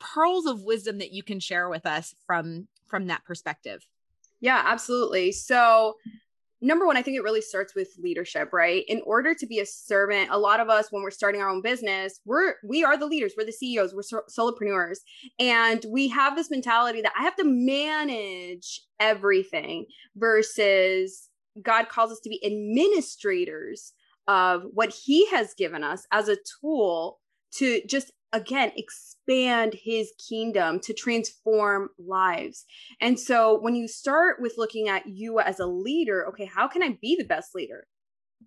pearls 0.00 0.46
of 0.46 0.62
wisdom 0.62 0.98
that 0.98 1.12
you 1.12 1.22
can 1.22 1.38
share 1.38 1.68
with 1.68 1.84
us 1.84 2.14
from 2.26 2.68
from 2.86 3.08
that 3.08 3.24
perspective? 3.26 3.86
Yeah, 4.44 4.60
absolutely. 4.62 5.32
So, 5.32 5.94
number 6.60 6.84
one, 6.86 6.98
I 6.98 7.02
think 7.02 7.16
it 7.16 7.22
really 7.22 7.40
starts 7.40 7.74
with 7.74 7.88
leadership, 7.98 8.50
right? 8.52 8.84
In 8.88 9.00
order 9.06 9.32
to 9.32 9.46
be 9.46 9.60
a 9.60 9.64
servant, 9.64 10.28
a 10.30 10.38
lot 10.38 10.60
of 10.60 10.68
us, 10.68 10.88
when 10.90 11.02
we're 11.02 11.10
starting 11.10 11.40
our 11.40 11.48
own 11.48 11.62
business, 11.62 12.20
we're 12.26 12.56
we 12.62 12.84
are 12.84 12.98
the 12.98 13.06
leaders, 13.06 13.32
we're 13.38 13.46
the 13.46 13.52
CEOs, 13.52 13.94
we're 13.94 14.20
solopreneurs, 14.28 14.98
and 15.38 15.82
we 15.88 16.08
have 16.08 16.36
this 16.36 16.50
mentality 16.50 17.00
that 17.00 17.14
I 17.18 17.22
have 17.22 17.36
to 17.36 17.44
manage 17.44 18.82
everything 19.00 19.86
versus 20.14 21.30
God 21.62 21.88
calls 21.88 22.12
us 22.12 22.20
to 22.20 22.28
be 22.28 22.44
administrators 22.44 23.94
of 24.28 24.64
what 24.74 24.90
He 24.90 25.26
has 25.30 25.54
given 25.54 25.82
us 25.82 26.06
as 26.12 26.28
a 26.28 26.36
tool 26.60 27.18
to 27.52 27.80
just 27.86 28.12
again 28.34 28.72
expand 28.76 29.74
his 29.74 30.12
kingdom 30.28 30.80
to 30.80 30.92
transform 30.92 31.88
lives. 31.98 32.66
And 33.00 33.18
so 33.18 33.58
when 33.60 33.74
you 33.74 33.88
start 33.88 34.40
with 34.40 34.58
looking 34.58 34.88
at 34.88 35.06
you 35.06 35.38
as 35.38 35.60
a 35.60 35.66
leader, 35.66 36.26
okay, 36.28 36.44
how 36.44 36.68
can 36.68 36.82
I 36.82 36.98
be 37.00 37.16
the 37.16 37.24
best 37.24 37.54
leader? 37.54 37.86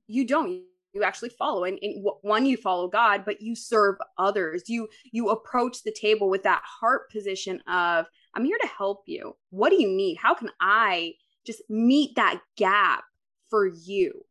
You 0.08 0.28
don't. 0.28 0.62
You 0.94 1.04
actually 1.04 1.30
follow. 1.30 1.64
And, 1.64 1.80
and, 1.82 2.06
one 2.22 2.46
you 2.46 2.58
follow 2.58 2.88
god 2.88 3.24
but 3.24 3.42
you 3.42 3.56
serve 3.56 3.96
others. 4.18 4.64
You 4.68 4.90
you 5.12 5.30
approach 5.30 5.84
the 5.84 5.92
table 5.92 6.30
with 6.30 6.44
that 6.44 6.62
heart 6.64 7.10
position 7.12 7.62
of 7.68 8.06
i'm 8.34 8.46
here 8.46 8.58
to 8.62 8.68
help 8.68 9.04
you. 9.06 9.36
What 9.50 9.70
do 9.70 9.82
you 9.82 9.90
need? 9.90 10.18
How 10.18 10.34
can 10.34 10.50
i 10.60 11.14
just 11.46 11.62
meet 11.70 12.16
that 12.16 12.42
gap 12.58 13.04
for 13.50 13.68
you? 13.68 14.26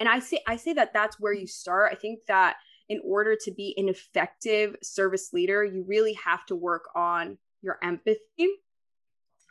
And 0.00 0.08
i 0.08 0.20
say 0.20 0.40
i 0.46 0.56
say 0.56 0.72
that 0.74 0.92
that's 0.92 1.18
where 1.18 1.34
you 1.34 1.46
start. 1.46 1.92
I 1.92 1.96
think 1.96 2.20
that 2.28 2.56
in 2.88 3.00
order 3.04 3.36
to 3.44 3.52
be 3.52 3.74
an 3.76 3.88
effective 3.88 4.76
service 4.82 5.32
leader, 5.32 5.64
you 5.64 5.84
really 5.86 6.14
have 6.24 6.44
to 6.46 6.56
work 6.56 6.84
on 6.94 7.38
your 7.62 7.78
empathy. 7.82 8.48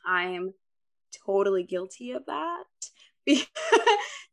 I 0.06 0.24
am 0.24 0.54
totally 1.26 1.64
guilty 1.64 2.12
of 2.12 2.26
that 2.26 2.64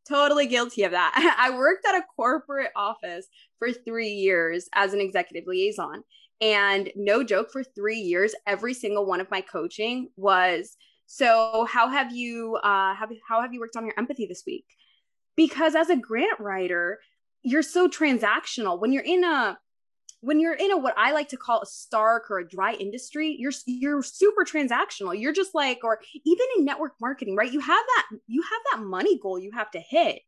totally 0.09 0.47
guilty 0.47 0.85
of 0.85 0.93
that. 0.93 1.37
I 1.39 1.51
worked 1.51 1.87
at 1.87 1.97
a 1.97 2.05
corporate 2.17 2.71
office 2.77 3.27
for 3.59 3.73
three 3.73 4.11
years 4.11 4.69
as 4.75 4.95
an 4.95 5.01
executive 5.01 5.47
liaison. 5.47 6.03
And 6.41 6.91
no 6.95 7.25
joke, 7.25 7.51
for 7.51 7.65
three 7.65 7.99
years, 7.99 8.35
every 8.47 8.73
single 8.73 9.07
one 9.07 9.21
of 9.21 9.31
my 9.31 9.41
coaching 9.41 10.09
was 10.17 10.77
so 11.11 11.67
how 11.69 11.89
have 11.89 12.13
you 12.13 12.57
uh 12.57 12.95
have 12.95 13.11
how 13.27 13.41
have 13.41 13.53
you 13.53 13.61
worked 13.61 13.77
on 13.77 13.87
your 13.87 13.95
empathy 13.99 14.27
this 14.27 14.45
week? 14.47 14.67
Because 15.37 15.75
as 15.75 15.91
a 15.91 15.97
grant 15.97 16.39
writer, 16.39 17.01
you're 17.43 17.63
so 17.63 17.89
transactional. 17.89 18.81
When 18.81 18.93
you're 18.93 19.05
in 19.05 19.25
a 19.25 19.59
when 20.21 20.41
you're 20.41 20.55
in 20.55 20.73
a 20.73 20.77
what 20.77 20.95
I 20.97 21.13
like 21.13 21.29
to 21.29 21.37
call 21.37 21.63
a 21.63 21.67
stark 21.67 22.31
or 22.31 22.39
a 22.39 22.49
dry 22.49 22.73
industry, 22.75 23.37
you're 23.39 23.53
you're 23.67 24.03
super 24.03 24.45
transactional. 24.45 25.19
You're 25.19 25.33
just 25.33 25.55
like, 25.55 25.81
or 25.85 26.01
even 26.25 26.47
in 26.57 26.65
network 26.65 26.95
marketing, 27.01 27.37
right? 27.37 27.53
You 27.53 27.61
have 27.61 27.69
that 27.69 28.07
you 28.27 28.43
have 28.43 28.61
that 28.73 28.85
money 28.85 29.19
goal 29.19 29.39
you 29.39 29.53
have 29.53 29.71
to 29.73 29.81
hit, 29.81 30.23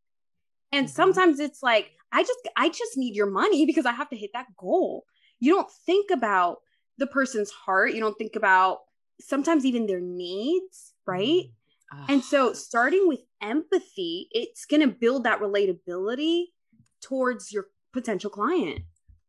and 0.73 0.87
mm-hmm. 0.87 0.95
sometimes 0.95 1.41
it's 1.41 1.63
like, 1.63 1.91
I 2.13 2.23
just 2.23 2.39
I 2.57 2.69
just 2.69 2.97
need 2.97 3.17
your 3.17 3.31
money 3.31 3.67
because 3.67 3.87
I 3.87 3.93
have 3.93 4.11
to 4.11 4.17
hit 4.17 4.31
that 4.35 4.47
goal. 4.57 5.05
You 5.41 5.55
don't 5.55 5.71
think 5.87 6.11
about 6.11 6.59
the 6.99 7.07
person's 7.07 7.51
heart. 7.51 7.95
You 7.95 8.01
don't 8.01 8.17
think 8.17 8.37
about 8.37 8.81
sometimes 9.21 9.65
even 9.65 9.87
their 9.87 10.01
needs, 10.01 10.93
right? 11.07 11.47
Mm-hmm. 11.93 12.13
And 12.13 12.25
so 12.25 12.53
starting 12.53 13.09
with 13.09 13.21
empathy, 13.43 14.29
it's 14.31 14.67
going 14.67 14.83
to 14.83 14.87
build 14.87 15.25
that 15.25 15.41
relatability 15.41 16.45
towards 17.01 17.53
your 17.53 17.67
potential 17.93 18.31
client. 18.31 18.81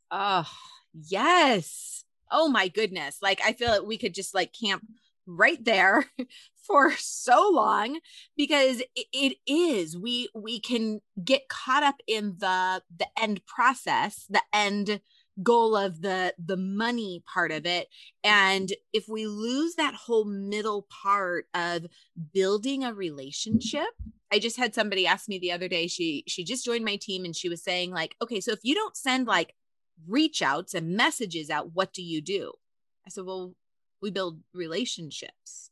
Oh, 0.10 0.50
yes. 0.94 2.04
Oh 2.32 2.50
my 2.50 2.68
goodness. 2.68 3.18
Like 3.22 3.42
I 3.46 3.54
feel 3.54 3.70
like 3.70 3.84
we 3.84 3.98
could 3.98 4.14
just 4.14 4.34
like 4.34 4.54
camp 4.54 4.84
right 5.28 5.64
there 5.64 6.06
for 6.68 6.92
so 6.98 7.50
long 7.52 8.00
because 8.38 8.82
it 8.96 9.38
is 9.48 9.98
we 9.98 10.30
we 10.34 10.60
can 10.60 11.02
get 11.24 11.48
caught 11.50 11.84
up 11.84 11.96
in 12.08 12.36
the 12.40 12.82
the 12.98 13.08
end 13.20 13.46
process 13.46 14.26
the 14.30 14.42
end 14.54 15.00
goal 15.42 15.76
of 15.76 16.02
the 16.02 16.34
the 16.44 16.58
money 16.58 17.24
part 17.32 17.52
of 17.52 17.66
it 17.66 17.88
and 18.24 18.74
if 18.94 19.08
we 19.08 19.26
lose 19.26 19.76
that 19.76 19.94
whole 19.94 20.26
middle 20.26 20.88
part 20.90 21.46
of 21.54 21.86
building 22.34 22.84
a 22.84 22.94
relationship 22.94 23.90
i 24.32 24.40
just 24.40 24.58
had 24.58 24.74
somebody 24.74 25.06
ask 25.06 25.28
me 25.28 25.40
the 25.40 25.52
other 25.52 25.68
day 25.68 25.88
she 25.88 26.24
she 26.28 26.44
just 26.44 26.66
joined 26.66 26.86
my 26.86 26.96
team 26.96 27.26
and 27.26 27.36
she 27.36 27.50
was 27.50 27.64
saying 27.64 27.92
like 27.92 28.16
okay 28.22 28.40
so 28.40 28.52
if 28.52 28.60
you 28.64 28.74
don't 28.76 28.96
send 28.96 29.28
like 29.28 29.56
reach 30.08 30.42
outs 30.42 30.74
and 30.74 30.96
messages 30.96 31.50
out, 31.50 31.74
what 31.74 31.94
do 31.94 32.02
you 32.02 32.22
do? 32.22 32.54
I 33.06 33.10
said, 33.10 33.26
well, 33.26 33.54
we 34.02 34.12
build 34.12 34.40
relationships. 34.54 35.70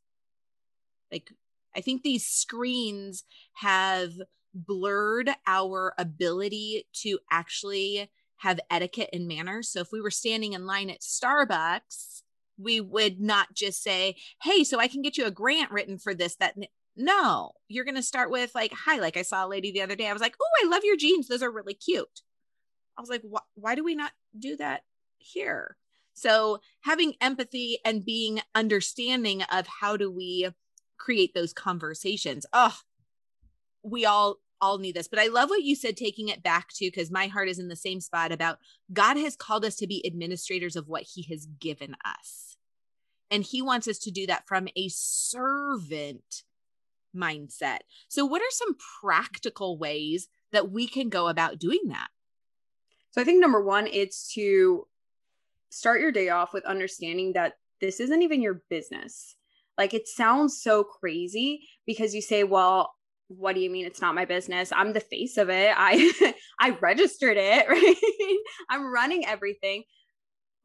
Like, 1.12 1.32
I 1.76 1.82
think 1.82 2.02
these 2.02 2.26
screens 2.26 3.24
have 3.54 4.14
blurred 4.54 5.30
our 5.46 5.94
ability 5.98 6.88
to 6.94 7.20
actually 7.32 8.10
have 8.38 8.60
etiquette 8.72 9.10
and 9.14 9.28
manners. 9.28 9.70
So 9.70 9.82
if 9.82 9.92
we 9.92 10.02
were 10.02 10.12
standing 10.12 10.54
in 10.54 10.66
line 10.66 10.90
at 10.90 11.02
Starbucks, 11.02 12.22
we 12.58 12.82
would 12.82 13.20
not 13.20 13.54
just 13.54 13.84
say, 13.84 14.16
Hey, 14.42 14.64
so 14.64 14.80
I 14.80 14.88
can 14.88 15.02
get 15.02 15.18
you 15.18 15.26
a 15.26 15.32
grant 15.32 15.72
written 15.72 15.98
for 15.98 16.14
this. 16.14 16.36
That 16.36 16.56
no, 17.00 17.54
you're 17.68 17.86
going 17.86 17.96
to 17.96 18.04
start 18.04 18.30
with 18.30 18.54
like, 18.54 18.74
Hi, 18.86 19.00
like 19.00 19.18
I 19.18 19.24
saw 19.24 19.46
a 19.46 19.48
lady 19.48 19.72
the 19.72 19.82
other 19.82 19.96
day. 19.96 20.08
I 20.08 20.14
was 20.14 20.22
like, 20.22 20.36
Oh, 20.40 20.64
I 20.64 20.68
love 20.68 20.84
your 20.84 20.98
jeans. 20.98 21.28
Those 21.28 21.42
are 21.42 21.52
really 21.52 21.74
cute. 21.74 22.22
I 23.00 23.02
was 23.02 23.10
like, 23.10 23.24
why, 23.56 23.76
do 23.76 23.84
we 23.84 23.96
not 23.96 24.12
do 24.38 24.58
that 24.58 24.82
here? 25.20 25.78
So 26.14 26.60
having 26.82 27.14
empathy 27.22 27.80
and 27.86 28.04
being 28.04 28.42
understanding 28.54 29.42
of 29.44 29.68
how 29.68 29.96
do 29.96 30.12
we 30.12 30.50
create 30.98 31.34
those 31.34 31.54
conversations. 31.54 32.46
Oh, 32.52 32.76
we 33.84 34.06
all 34.06 34.40
all 34.60 34.80
need 34.80 34.98
this. 34.98 35.08
But 35.08 35.20
I 35.20 35.28
love 35.28 35.50
what 35.50 35.64
you 35.64 35.78
said 35.78 35.96
taking 35.96 36.28
it 36.28 36.44
back 36.44 36.68
to 36.74 36.88
because 36.88 37.10
my 37.10 37.28
heart 37.28 37.48
is 37.48 37.58
in 37.58 37.70
the 37.70 37.78
same 37.78 38.02
spot 38.02 38.34
about 38.34 38.58
God 38.92 39.16
has 39.16 39.38
called 39.38 39.64
us 39.64 39.78
to 39.78 39.88
be 39.88 40.06
administrators 40.06 40.76
of 40.76 40.90
what 40.90 41.04
he 41.04 41.24
has 41.32 41.46
given 41.46 41.96
us. 42.04 42.58
And 43.32 43.46
he 43.46 43.62
wants 43.62 43.88
us 43.88 43.98
to 44.00 44.12
do 44.12 44.28
that 44.28 44.46
from 44.46 44.68
a 44.76 44.90
servant 44.90 46.44
mindset. 47.16 47.80
So 48.08 48.26
what 48.26 48.42
are 48.42 48.52
some 48.52 48.76
practical 49.02 49.78
ways 49.78 50.28
that 50.52 50.72
we 50.72 50.88
can 50.88 51.10
go 51.10 51.28
about 51.28 51.60
doing 51.60 51.88
that? 51.88 52.08
So 53.12 53.22
I 53.22 53.24
think 53.24 53.42
number 53.42 53.64
one, 53.64 53.88
it's 53.88 54.34
to 54.34 54.88
start 55.70 56.02
your 56.02 56.12
day 56.12 56.30
off 56.30 56.54
with 56.54 56.66
understanding 56.66 57.34
that 57.34 57.54
this 57.82 58.00
isn't 58.00 58.22
even 58.22 58.42
your 58.42 58.62
business. 58.70 59.36
Like 59.78 59.94
it 59.94 60.08
sounds 60.08 60.62
so 60.62 60.84
crazy 60.84 61.68
because 61.86 62.14
you 62.14 62.22
say, 62.22 62.44
well, 62.44 62.94
what 63.30 63.54
do 63.54 63.62
you 63.62 63.70
mean 63.70 63.86
it's 63.86 64.02
not 64.02 64.16
my 64.16 64.26
business? 64.26 64.72
I'm 64.76 64.92
the 64.92 65.00
face 65.00 65.38
of 65.38 65.50
it. 65.50 65.74
I 65.76 66.34
I 66.60 66.72
registered 66.82 67.38
it, 67.38 67.68
right? 67.70 68.38
I'm 68.70 68.92
running 68.92 69.26
everything. 69.26 69.84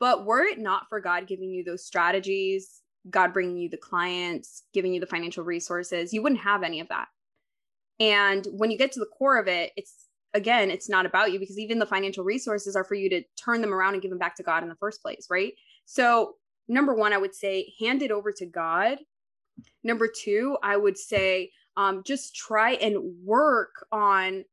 But 0.00 0.26
were 0.26 0.42
it 0.42 0.58
not 0.58 0.88
for 0.88 1.00
God 1.00 1.26
giving 1.26 1.50
you 1.50 1.62
those 1.62 1.86
strategies, 1.86 2.82
God 3.10 3.32
bringing 3.32 3.58
you 3.58 3.68
the 3.68 3.76
clients, 3.76 4.62
giving 4.72 4.94
you 4.94 5.00
the 5.00 5.06
financial 5.06 5.44
resources, 5.44 6.12
you 6.12 6.22
wouldn't 6.22 6.40
have 6.40 6.62
any 6.62 6.80
of 6.80 6.88
that. 6.88 7.08
And 8.00 8.46
when 8.52 8.70
you 8.70 8.78
get 8.78 8.92
to 8.92 9.00
the 9.00 9.06
core 9.06 9.38
of 9.38 9.46
it, 9.46 9.72
it's 9.76 10.06
again, 10.32 10.70
it's 10.70 10.88
not 10.88 11.06
about 11.06 11.32
you 11.32 11.38
because 11.38 11.58
even 11.58 11.78
the 11.78 11.86
financial 11.86 12.24
resources 12.24 12.74
are 12.74 12.84
for 12.84 12.94
you 12.94 13.08
to 13.10 13.22
turn 13.36 13.60
them 13.60 13.72
around 13.72 13.94
and 13.94 14.02
give 14.02 14.10
them 14.10 14.18
back 14.18 14.36
to 14.36 14.42
God 14.42 14.62
in 14.62 14.68
the 14.68 14.74
first 14.74 15.00
place, 15.00 15.28
right? 15.30 15.52
So, 15.84 16.34
number 16.66 16.94
one, 16.94 17.12
I 17.12 17.18
would 17.18 17.34
say 17.34 17.72
hand 17.78 18.02
it 18.02 18.10
over 18.10 18.32
to 18.32 18.46
God. 18.46 18.98
Number 19.84 20.08
two, 20.08 20.58
I 20.62 20.76
would 20.76 20.98
say 20.98 21.52
um, 21.76 22.02
just 22.04 22.34
try 22.34 22.72
and 22.72 22.96
work 23.24 23.86
on 23.92 24.44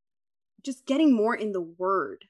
just 0.62 0.86
getting 0.86 1.12
more 1.12 1.34
in 1.34 1.52
the 1.52 1.60
word 1.60 2.24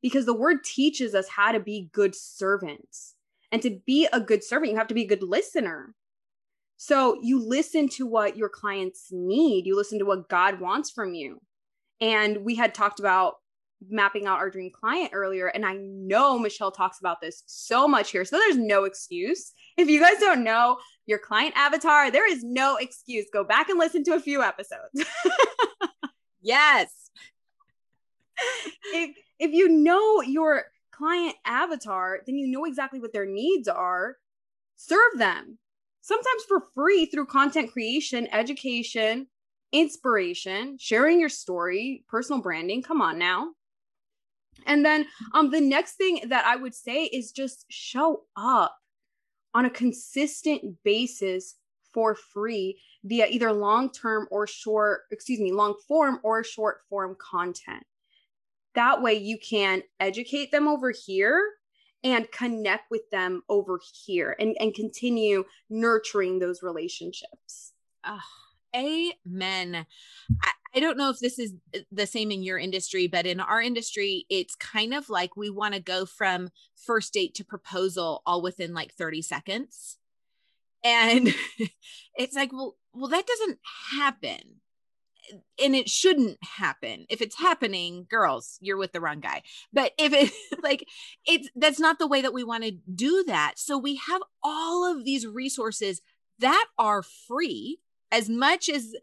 because 0.00 0.26
the 0.26 0.34
word 0.34 0.64
teaches 0.64 1.14
us 1.14 1.28
how 1.28 1.52
to 1.52 1.60
be 1.60 1.90
good 1.92 2.14
servants. 2.14 3.14
And 3.52 3.62
to 3.62 3.78
be 3.86 4.08
a 4.12 4.20
good 4.20 4.42
servant, 4.42 4.72
you 4.72 4.78
have 4.78 4.88
to 4.88 4.94
be 4.94 5.04
a 5.04 5.08
good 5.08 5.22
listener. 5.22 5.94
So 6.78 7.18
you 7.22 7.38
listen 7.38 7.88
to 7.90 8.06
what 8.06 8.36
your 8.36 8.48
clients 8.48 9.08
need, 9.12 9.66
you 9.66 9.76
listen 9.76 10.00
to 10.00 10.04
what 10.04 10.28
God 10.28 10.58
wants 10.58 10.90
from 10.90 11.14
you. 11.14 11.40
And 12.00 12.38
we 12.38 12.56
had 12.56 12.74
talked 12.74 12.98
about 12.98 13.34
mapping 13.88 14.26
out 14.26 14.38
our 14.38 14.50
dream 14.50 14.70
client 14.72 15.10
earlier. 15.12 15.46
And 15.46 15.64
I 15.64 15.74
know 15.74 16.38
Michelle 16.38 16.72
talks 16.72 16.98
about 16.98 17.20
this 17.20 17.42
so 17.46 17.86
much 17.86 18.10
here. 18.10 18.24
So 18.24 18.36
there's 18.36 18.56
no 18.56 18.84
excuse. 18.84 19.52
If 19.76 19.88
you 19.88 20.00
guys 20.00 20.18
don't 20.18 20.44
know 20.44 20.78
your 21.06 21.18
client 21.18 21.54
avatar, 21.56 22.10
there 22.10 22.30
is 22.30 22.42
no 22.42 22.76
excuse. 22.76 23.26
Go 23.32 23.44
back 23.44 23.68
and 23.68 23.78
listen 23.78 24.04
to 24.04 24.14
a 24.14 24.20
few 24.20 24.42
episodes. 24.42 25.04
yes. 26.40 27.10
If 28.92 29.16
if 29.38 29.52
you 29.52 29.68
know 29.68 30.20
your 30.22 30.64
client 31.02 31.34
avatar, 31.44 32.20
then 32.26 32.38
you 32.38 32.46
know 32.46 32.64
exactly 32.64 33.00
what 33.00 33.12
their 33.12 33.26
needs 33.26 33.66
are. 33.66 34.18
Serve 34.76 35.18
them. 35.18 35.58
Sometimes 36.00 36.44
for 36.46 36.62
free 36.76 37.06
through 37.06 37.26
content 37.26 37.72
creation, 37.72 38.28
education, 38.30 39.26
inspiration, 39.72 40.76
sharing 40.78 41.18
your 41.18 41.28
story, 41.28 42.04
personal 42.08 42.40
branding. 42.40 42.82
Come 42.82 43.00
on 43.00 43.18
now. 43.18 43.48
And 44.64 44.84
then 44.84 45.06
um 45.34 45.50
the 45.50 45.60
next 45.60 45.94
thing 45.94 46.20
that 46.28 46.46
I 46.46 46.54
would 46.54 46.74
say 46.74 47.06
is 47.06 47.32
just 47.32 47.64
show 47.68 48.22
up 48.36 48.76
on 49.54 49.64
a 49.64 49.70
consistent 49.70 50.62
basis 50.84 51.56
for 51.92 52.14
free 52.14 52.80
via 53.02 53.26
either 53.26 53.52
long-term 53.52 54.28
or 54.30 54.46
short, 54.46 55.00
excuse 55.10 55.40
me, 55.40 55.50
long 55.50 55.74
form 55.88 56.20
or 56.22 56.44
short 56.44 56.78
form 56.88 57.16
content. 57.20 57.82
That 58.74 59.02
way 59.02 59.14
you 59.14 59.38
can 59.38 59.82
educate 60.00 60.50
them 60.50 60.68
over 60.68 60.90
here 60.90 61.42
and 62.04 62.30
connect 62.32 62.90
with 62.90 63.08
them 63.10 63.42
over 63.48 63.80
here 64.04 64.34
and, 64.38 64.56
and 64.58 64.74
continue 64.74 65.44
nurturing 65.70 66.38
those 66.38 66.62
relationships. 66.62 67.72
Oh, 68.04 68.20
Amen. 68.74 69.86
I, 70.42 70.50
I 70.74 70.80
don't 70.80 70.96
know 70.96 71.10
if 71.10 71.18
this 71.18 71.38
is 71.38 71.54
uh, 71.74 71.80
the 71.90 72.06
same 72.06 72.30
in 72.30 72.42
your 72.42 72.58
industry, 72.58 73.06
but 73.06 73.26
in 73.26 73.38
our 73.40 73.60
industry, 73.60 74.24
it's 74.30 74.54
kind 74.54 74.94
of 74.94 75.10
like 75.10 75.36
we 75.36 75.50
want 75.50 75.74
to 75.74 75.80
go 75.80 76.06
from 76.06 76.48
first 76.74 77.12
date 77.12 77.34
to 77.34 77.44
proposal 77.44 78.22
all 78.24 78.40
within 78.40 78.72
like 78.72 78.94
30 78.94 79.22
seconds. 79.22 79.98
And 80.82 81.34
it's 82.16 82.34
like, 82.34 82.52
well, 82.52 82.76
well, 82.94 83.08
that 83.08 83.26
doesn't 83.26 83.58
happen. 83.94 84.60
And 85.62 85.74
it 85.76 85.88
shouldn't 85.88 86.38
happen. 86.42 87.06
If 87.08 87.22
it's 87.22 87.38
happening, 87.38 88.06
girls, 88.10 88.58
you're 88.60 88.76
with 88.76 88.92
the 88.92 89.00
wrong 89.00 89.20
guy. 89.20 89.42
But 89.72 89.92
if 89.98 90.12
it 90.12 90.32
like 90.62 90.86
it's 91.26 91.48
that's 91.56 91.80
not 91.80 91.98
the 91.98 92.08
way 92.08 92.22
that 92.22 92.34
we 92.34 92.44
want 92.44 92.64
to 92.64 92.72
do 92.92 93.24
that. 93.26 93.54
So 93.56 93.78
we 93.78 93.96
have 93.96 94.22
all 94.42 94.90
of 94.90 95.04
these 95.04 95.26
resources 95.26 96.00
that 96.38 96.66
are 96.78 97.02
free 97.02 97.78
as 98.10 98.28
much 98.28 98.68
as 98.68 98.94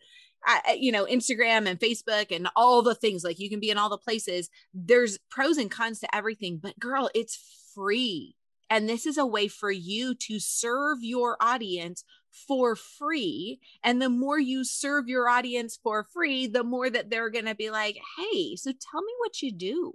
uh, 0.47 0.71
you 0.77 0.91
know 0.91 1.05
instagram 1.05 1.67
and 1.67 1.79
facebook 1.79 2.33
and 2.33 2.47
all 2.55 2.81
the 2.81 2.95
things 2.95 3.25
like 3.25 3.39
you 3.39 3.49
can 3.49 3.59
be 3.59 3.69
in 3.69 3.77
all 3.77 3.89
the 3.89 3.97
places 3.97 4.49
there's 4.73 5.17
pros 5.29 5.57
and 5.57 5.69
cons 5.69 5.99
to 5.99 6.15
everything 6.15 6.57
but 6.61 6.79
girl 6.79 7.09
it's 7.13 7.37
free 7.75 8.35
and 8.69 8.87
this 8.87 9.05
is 9.05 9.17
a 9.17 9.25
way 9.25 9.47
for 9.47 9.71
you 9.71 10.13
to 10.13 10.39
serve 10.39 10.99
your 11.01 11.35
audience 11.41 12.03
for 12.31 12.75
free. 12.75 13.59
And 13.83 14.01
the 14.01 14.09
more 14.09 14.39
you 14.39 14.63
serve 14.63 15.07
your 15.07 15.29
audience 15.29 15.79
for 15.81 16.03
free, 16.03 16.47
the 16.47 16.63
more 16.63 16.89
that 16.89 17.09
they're 17.09 17.29
going 17.29 17.45
to 17.45 17.55
be 17.55 17.69
like, 17.69 17.97
hey, 18.17 18.55
so 18.55 18.71
tell 18.71 19.01
me 19.01 19.13
what 19.19 19.41
you 19.41 19.51
do. 19.51 19.93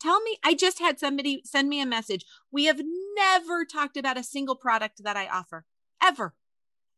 Tell 0.00 0.20
me, 0.20 0.38
I 0.44 0.54
just 0.54 0.78
had 0.78 0.98
somebody 0.98 1.42
send 1.44 1.68
me 1.68 1.80
a 1.80 1.86
message. 1.86 2.24
We 2.50 2.66
have 2.66 2.80
never 3.16 3.64
talked 3.64 3.96
about 3.96 4.18
a 4.18 4.22
single 4.22 4.56
product 4.56 5.02
that 5.02 5.16
I 5.16 5.26
offer, 5.26 5.64
ever. 6.02 6.34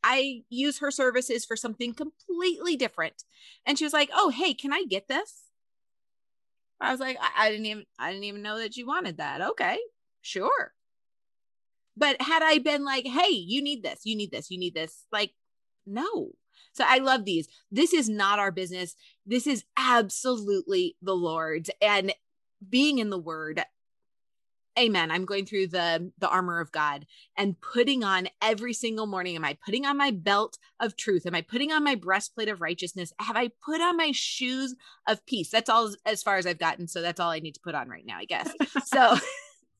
I 0.02 0.42
use 0.48 0.78
her 0.78 0.90
services 0.90 1.44
for 1.44 1.56
something 1.56 1.94
completely 1.94 2.76
different. 2.76 3.24
And 3.66 3.78
she 3.78 3.84
was 3.84 3.92
like, 3.92 4.10
"Oh, 4.12 4.30
hey, 4.30 4.54
can 4.54 4.72
I 4.72 4.84
get 4.88 5.08
this?" 5.08 5.48
I 6.80 6.92
was 6.92 7.00
like, 7.00 7.18
I, 7.20 7.46
I 7.46 7.50
didn't 7.50 7.66
even 7.66 7.86
I 7.98 8.10
didn't 8.10 8.24
even 8.24 8.42
know 8.42 8.58
that 8.58 8.76
you 8.76 8.86
wanted 8.86 9.16
that. 9.18 9.40
Okay, 9.40 9.78
sure. 10.20 10.74
But 11.98 12.20
had 12.22 12.42
I 12.42 12.58
been 12.58 12.84
like, 12.84 13.06
"Hey, 13.06 13.30
you 13.30 13.62
need 13.62 13.82
this. 13.82 14.00
You 14.04 14.16
need 14.16 14.30
this. 14.30 14.50
You 14.50 14.58
need 14.58 14.74
this." 14.74 15.04
Like, 15.12 15.32
no. 15.86 16.30
So 16.72 16.84
I 16.86 16.98
love 16.98 17.24
these. 17.24 17.48
This 17.70 17.92
is 17.92 18.08
not 18.08 18.38
our 18.38 18.52
business. 18.52 18.94
This 19.26 19.46
is 19.46 19.64
absolutely 19.76 20.96
the 21.02 21.14
Lord's. 21.14 21.70
And 21.82 22.14
being 22.68 22.98
in 22.98 23.10
the 23.10 23.18
word 23.18 23.64
amen 24.78 25.10
i'm 25.10 25.24
going 25.24 25.44
through 25.44 25.66
the 25.66 26.10
the 26.18 26.28
armor 26.28 26.60
of 26.60 26.70
god 26.72 27.04
and 27.36 27.60
putting 27.60 28.04
on 28.04 28.28
every 28.40 28.72
single 28.72 29.06
morning 29.06 29.34
am 29.34 29.44
i 29.44 29.56
putting 29.64 29.84
on 29.84 29.96
my 29.96 30.10
belt 30.10 30.58
of 30.80 30.96
truth 30.96 31.26
am 31.26 31.34
i 31.34 31.42
putting 31.42 31.72
on 31.72 31.82
my 31.82 31.94
breastplate 31.94 32.48
of 32.48 32.60
righteousness 32.60 33.12
have 33.20 33.36
i 33.36 33.50
put 33.64 33.80
on 33.80 33.96
my 33.96 34.12
shoes 34.12 34.74
of 35.08 35.24
peace 35.26 35.50
that's 35.50 35.68
all 35.68 35.92
as 36.06 36.22
far 36.22 36.36
as 36.36 36.46
i've 36.46 36.58
gotten 36.58 36.86
so 36.86 37.02
that's 37.02 37.20
all 37.20 37.30
i 37.30 37.40
need 37.40 37.54
to 37.54 37.60
put 37.60 37.74
on 37.74 37.88
right 37.88 38.06
now 38.06 38.18
i 38.18 38.24
guess 38.24 38.50
so 38.84 39.16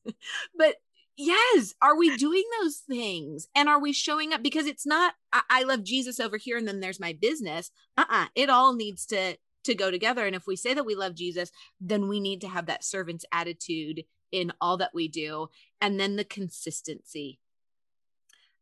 but 0.57 0.75
yes 1.19 1.73
are 1.81 1.97
we 1.97 2.15
doing 2.17 2.43
those 2.61 2.77
things 2.77 3.47
and 3.55 3.67
are 3.67 3.81
we 3.81 3.91
showing 3.91 4.33
up 4.33 4.41
because 4.41 4.65
it's 4.65 4.85
not 4.85 5.13
I, 5.33 5.41
I, 5.49 5.63
love 5.63 5.83
jesus 5.83 6.19
over 6.19 6.37
here 6.37 6.57
and 6.57 6.67
then 6.67 6.79
there's 6.79 6.99
my 6.99 7.13
business 7.13 7.71
uh-uh 7.97 8.27
it 8.35 8.49
all 8.49 8.73
needs 8.73 9.05
to 9.07 9.35
to 9.65 9.75
go 9.75 9.91
together 9.91 10.25
and 10.25 10.35
if 10.35 10.47
we 10.47 10.55
say 10.55 10.73
that 10.73 10.85
we 10.85 10.95
love 10.95 11.15
jesus 11.15 11.51
then 11.81 12.07
we 12.07 12.19
need 12.19 12.41
to 12.41 12.47
have 12.47 12.67
that 12.67 12.83
servant's 12.83 13.25
attitude 13.31 14.03
in 14.31 14.53
all 14.61 14.77
that 14.77 14.93
we 14.93 15.07
do. 15.07 15.49
And 15.81 15.99
then 15.99 16.15
the 16.15 16.23
consistency. 16.23 17.39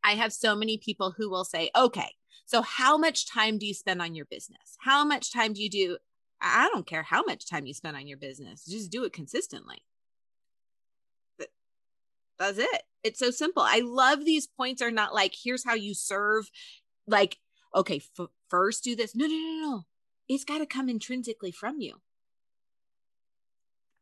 I 0.03 0.11
have 0.11 0.31
so 0.31 0.55
many 0.55 0.77
people 0.77 1.13
who 1.17 1.29
will 1.29 1.43
say, 1.43 1.69
okay, 1.75 2.13
so 2.45 2.61
how 2.61 2.97
much 2.97 3.27
time 3.27 3.57
do 3.57 3.65
you 3.65 3.73
spend 3.73 4.01
on 4.01 4.15
your 4.15 4.25
business? 4.25 4.77
How 4.79 5.03
much 5.03 5.33
time 5.33 5.53
do 5.53 5.61
you 5.61 5.69
do? 5.69 5.97
I 6.39 6.69
don't 6.71 6.87
care 6.87 7.03
how 7.03 7.23
much 7.23 7.49
time 7.49 7.65
you 7.65 7.73
spend 7.73 7.97
on 7.97 8.07
your 8.07 8.17
business, 8.17 8.63
just 8.65 8.91
do 8.91 9.03
it 9.03 9.11
consistently. 9.11 9.83
That's 12.39 12.57
it. 12.57 12.83
It's 13.03 13.19
so 13.19 13.31
simple. 13.31 13.63
I 13.65 13.81
love 13.83 14.25
these 14.25 14.47
points 14.47 14.81
are 14.81 14.91
not 14.91 15.13
like, 15.13 15.33
here's 15.41 15.65
how 15.65 15.73
you 15.73 15.93
serve. 15.93 16.49
Like, 17.07 17.37
okay, 17.73 18.01
f- 18.19 18.27
first 18.49 18.83
do 18.83 18.95
this. 18.95 19.15
No, 19.15 19.25
no, 19.25 19.33
no, 19.33 19.61
no. 19.61 19.85
It's 20.27 20.43
got 20.43 20.59
to 20.59 20.65
come 20.65 20.89
intrinsically 20.89 21.51
from 21.51 21.79
you. 21.79 21.95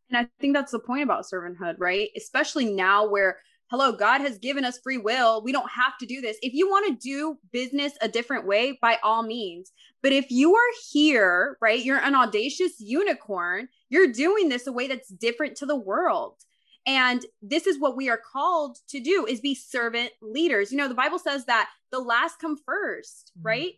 And 0.10 0.18
I 0.18 0.30
think 0.40 0.54
that's 0.54 0.72
the 0.72 0.80
point 0.80 1.04
about 1.04 1.26
servanthood, 1.26 1.76
right? 1.78 2.10
Especially 2.16 2.66
now 2.66 3.08
where, 3.08 3.38
hello, 3.68 3.92
God 3.92 4.22
has 4.22 4.38
given 4.38 4.64
us 4.66 4.80
free 4.80 4.98
will. 4.98 5.44
We 5.44 5.52
don't 5.52 5.70
have 5.72 5.98
to 6.00 6.06
do 6.06 6.22
this. 6.22 6.38
If 6.42 6.54
you 6.54 6.68
want 6.70 6.88
to 6.88 7.08
do 7.08 7.38
business 7.52 7.94
a 8.02 8.08
different 8.08 8.46
way, 8.46 8.78
by 8.82 8.98
all 9.04 9.24
means. 9.24 9.72
But 10.04 10.14
if 10.14 10.30
you 10.30 10.56
are 10.56 10.72
here, 10.92 11.58
right, 11.62 11.84
you're 11.84 11.98
an 11.98 12.16
audacious 12.16 12.74
unicorn, 12.80 13.68
you're 13.90 14.12
doing 14.12 14.50
this 14.50 14.68
a 14.68 14.72
way 14.72 14.88
that's 14.88 15.10
different 15.10 15.58
to 15.58 15.66
the 15.66 15.76
world. 15.76 16.36
And 16.86 17.26
this 17.42 17.66
is 17.68 17.80
what 17.80 17.98
we 17.98 18.10
are 18.10 18.18
called 18.20 18.78
to 18.90 19.00
do 19.00 19.26
is 19.28 19.42
be 19.42 19.56
servant 19.56 20.12
leaders. 20.22 20.72
You 20.72 20.78
know, 20.78 20.88
the 20.88 20.94
Bible 20.94 21.20
says 21.20 21.46
that 21.46 21.70
the 21.92 22.00
last 22.00 22.40
come 22.40 22.58
1st 22.58 22.62
mm-hmm. 22.62 23.42
right? 23.48 23.74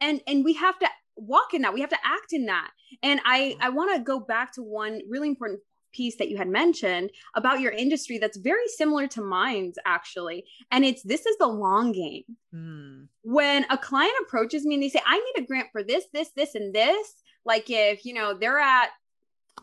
And 0.00 0.20
and 0.26 0.44
we 0.44 0.54
have 0.54 0.78
to 0.80 0.88
walk 1.16 1.54
in 1.54 1.62
that. 1.62 1.74
We 1.74 1.80
have 1.80 1.90
to 1.90 1.98
act 2.04 2.32
in 2.32 2.46
that. 2.46 2.70
And 3.02 3.20
I 3.24 3.56
I 3.60 3.70
want 3.70 3.94
to 3.96 4.02
go 4.02 4.20
back 4.20 4.52
to 4.54 4.62
one 4.62 5.00
really 5.08 5.28
important 5.28 5.60
piece 5.92 6.16
that 6.16 6.28
you 6.28 6.36
had 6.36 6.48
mentioned 6.48 7.10
about 7.34 7.60
your 7.60 7.72
industry 7.72 8.18
that's 8.18 8.38
very 8.38 8.66
similar 8.66 9.06
to 9.06 9.22
mine's 9.22 9.76
actually 9.84 10.44
and 10.70 10.84
it's 10.84 11.02
this 11.02 11.26
is 11.26 11.36
the 11.38 11.46
long 11.46 11.92
game 11.92 12.24
mm. 12.54 13.06
when 13.22 13.64
a 13.70 13.76
client 13.76 14.14
approaches 14.22 14.64
me 14.64 14.74
and 14.74 14.82
they 14.82 14.88
say 14.88 15.02
i 15.06 15.18
need 15.18 15.44
a 15.44 15.46
grant 15.46 15.68
for 15.70 15.82
this 15.82 16.06
this 16.12 16.30
this 16.34 16.54
and 16.54 16.74
this 16.74 17.14
like 17.44 17.66
if 17.68 18.04
you 18.04 18.14
know 18.14 18.34
they're 18.34 18.58
at 18.58 18.88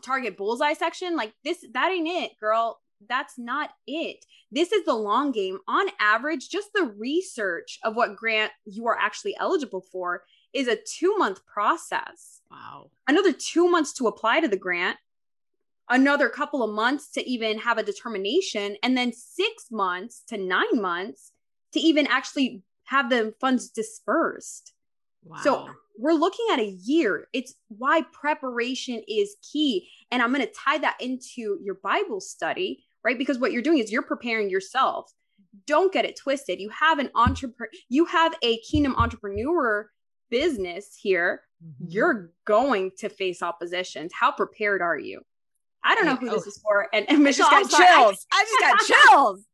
target 0.02 0.36
bullseye 0.36 0.72
section 0.72 1.16
like 1.16 1.32
this 1.44 1.64
that 1.74 1.90
ain't 1.90 2.08
it 2.08 2.38
girl 2.38 2.80
that's 3.08 3.38
not 3.38 3.70
it 3.86 4.24
this 4.52 4.72
is 4.72 4.84
the 4.84 4.94
long 4.94 5.32
game 5.32 5.58
on 5.66 5.86
average 5.98 6.48
just 6.48 6.70
the 6.74 6.92
research 6.98 7.78
of 7.82 7.96
what 7.96 8.16
grant 8.16 8.52
you 8.64 8.86
are 8.86 8.98
actually 8.98 9.36
eligible 9.38 9.84
for 9.92 10.22
is 10.52 10.68
a 10.68 10.76
two 10.76 11.16
month 11.16 11.44
process 11.46 12.40
wow 12.50 12.90
another 13.08 13.32
two 13.32 13.68
months 13.70 13.92
to 13.92 14.06
apply 14.06 14.40
to 14.40 14.48
the 14.48 14.56
grant 14.56 14.96
another 15.90 16.28
couple 16.28 16.62
of 16.62 16.70
months 16.70 17.10
to 17.10 17.28
even 17.28 17.58
have 17.58 17.76
a 17.76 17.82
determination, 17.82 18.76
and 18.82 18.96
then 18.96 19.12
six 19.12 19.66
months 19.70 20.22
to 20.28 20.38
nine 20.38 20.80
months 20.80 21.32
to 21.72 21.80
even 21.80 22.06
actually 22.06 22.62
have 22.84 23.10
the 23.10 23.34
funds 23.40 23.68
dispersed. 23.68 24.72
Wow. 25.24 25.38
So 25.42 25.68
we're 25.98 26.12
looking 26.12 26.46
at 26.52 26.60
a 26.60 26.70
year. 26.70 27.26
It's 27.32 27.54
why 27.68 28.02
preparation 28.12 29.02
is 29.06 29.36
key. 29.52 29.88
And 30.10 30.22
I'm 30.22 30.32
going 30.32 30.46
to 30.46 30.52
tie 30.52 30.78
that 30.78 30.96
into 31.00 31.58
your 31.62 31.74
Bible 31.82 32.20
study, 32.20 32.84
right? 33.04 33.18
Because 33.18 33.38
what 33.38 33.52
you're 33.52 33.62
doing 33.62 33.78
is 33.78 33.92
you're 33.92 34.02
preparing 34.02 34.50
yourself. 34.50 35.12
Don't 35.66 35.92
get 35.92 36.04
it 36.04 36.16
twisted. 36.16 36.60
You 36.60 36.70
have 36.70 36.98
an 36.98 37.10
entrepreneur, 37.14 37.70
you 37.88 38.04
have 38.06 38.34
a 38.42 38.58
kingdom 38.58 38.94
entrepreneur 38.96 39.90
business 40.30 40.96
here. 41.00 41.42
Mm-hmm. 41.64 41.84
You're 41.88 42.30
going 42.46 42.92
to 42.98 43.08
face 43.08 43.42
oppositions. 43.42 44.12
How 44.18 44.32
prepared 44.32 44.80
are 44.80 44.98
you? 44.98 45.22
I 45.82 45.94
don't 45.94 46.06
know 46.06 46.16
who 46.16 46.30
oh. 46.30 46.34
this 46.34 46.46
is 46.46 46.60
for. 46.62 46.88
And, 46.92 47.08
and 47.08 47.22
Michelle, 47.22 47.48
I 47.50 47.62
just 47.62 47.72
got 47.72 47.78
chills. 47.78 48.26
I, 48.32 48.36
I 48.36 48.44
just 48.44 48.88
got 48.90 48.96
chills. 49.08 49.46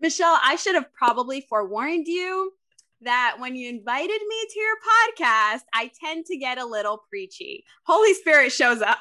Michelle, 0.00 0.38
I 0.42 0.56
should 0.56 0.74
have 0.74 0.92
probably 0.92 1.40
forewarned 1.40 2.06
you 2.06 2.52
that 3.00 3.36
when 3.38 3.56
you 3.56 3.68
invited 3.68 4.20
me 4.28 4.46
to 4.50 4.60
your 4.60 4.76
podcast, 4.76 5.62
I 5.72 5.90
tend 6.00 6.26
to 6.26 6.36
get 6.36 6.58
a 6.58 6.66
little 6.66 7.02
preachy. 7.08 7.64
Holy 7.84 8.14
Spirit 8.14 8.52
shows 8.52 8.82
up. 8.82 8.98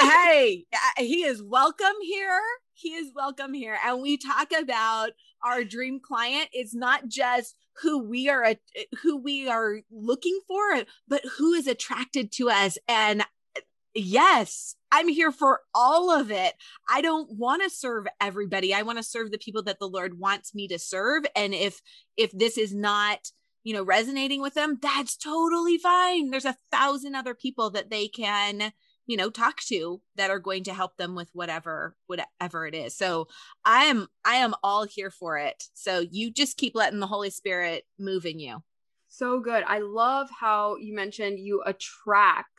hey, 0.00 0.64
he 0.98 1.24
is 1.24 1.42
welcome 1.42 1.94
here. 2.02 2.40
He 2.78 2.90
is 2.90 3.10
welcome 3.12 3.54
here. 3.54 3.76
And 3.84 4.00
we 4.00 4.16
talk 4.16 4.52
about 4.56 5.10
our 5.42 5.64
dream 5.64 5.98
client. 6.00 6.48
It's 6.52 6.76
not 6.76 7.08
just 7.08 7.56
who 7.82 7.98
we 7.98 8.28
are 8.28 8.44
uh, 8.44 8.54
who 9.02 9.16
we 9.16 9.48
are 9.48 9.80
looking 9.90 10.38
for, 10.46 10.84
but 11.08 11.22
who 11.38 11.54
is 11.54 11.66
attracted 11.66 12.30
to 12.32 12.50
us. 12.50 12.78
And 12.86 13.22
uh, 13.22 13.60
yes, 13.94 14.76
I'm 14.92 15.08
here 15.08 15.32
for 15.32 15.62
all 15.74 16.08
of 16.10 16.30
it. 16.30 16.54
I 16.88 17.00
don't 17.00 17.32
want 17.32 17.64
to 17.64 17.70
serve 17.70 18.06
everybody. 18.20 18.72
I 18.72 18.82
want 18.82 18.98
to 18.98 19.04
serve 19.04 19.32
the 19.32 19.38
people 19.38 19.64
that 19.64 19.80
the 19.80 19.88
Lord 19.88 20.20
wants 20.20 20.54
me 20.54 20.68
to 20.68 20.78
serve. 20.78 21.24
And 21.34 21.54
if 21.54 21.80
if 22.16 22.30
this 22.30 22.56
is 22.56 22.72
not, 22.72 23.32
you 23.64 23.74
know, 23.74 23.82
resonating 23.82 24.40
with 24.40 24.54
them, 24.54 24.78
that's 24.80 25.16
totally 25.16 25.78
fine. 25.78 26.30
There's 26.30 26.44
a 26.44 26.56
thousand 26.70 27.16
other 27.16 27.34
people 27.34 27.70
that 27.70 27.90
they 27.90 28.06
can, 28.06 28.72
you 29.08 29.16
know, 29.16 29.30
talk 29.30 29.60
to 29.62 30.00
that 30.16 30.30
are 30.30 30.38
going 30.38 30.62
to 30.64 30.74
help 30.74 30.98
them 30.98 31.14
with 31.16 31.30
whatever 31.32 31.96
whatever 32.06 32.66
it 32.66 32.74
is. 32.74 32.94
So 32.94 33.26
I 33.64 33.84
am 33.84 34.06
I 34.24 34.34
am 34.36 34.54
all 34.62 34.84
here 34.84 35.10
for 35.10 35.38
it. 35.38 35.64
So 35.72 36.04
you 36.10 36.30
just 36.30 36.58
keep 36.58 36.76
letting 36.76 37.00
the 37.00 37.06
Holy 37.06 37.30
Spirit 37.30 37.86
move 37.98 38.26
in 38.26 38.38
you. 38.38 38.62
So 39.08 39.40
good. 39.40 39.64
I 39.66 39.78
love 39.78 40.28
how 40.38 40.76
you 40.76 40.94
mentioned 40.94 41.38
you 41.38 41.62
attract 41.64 42.50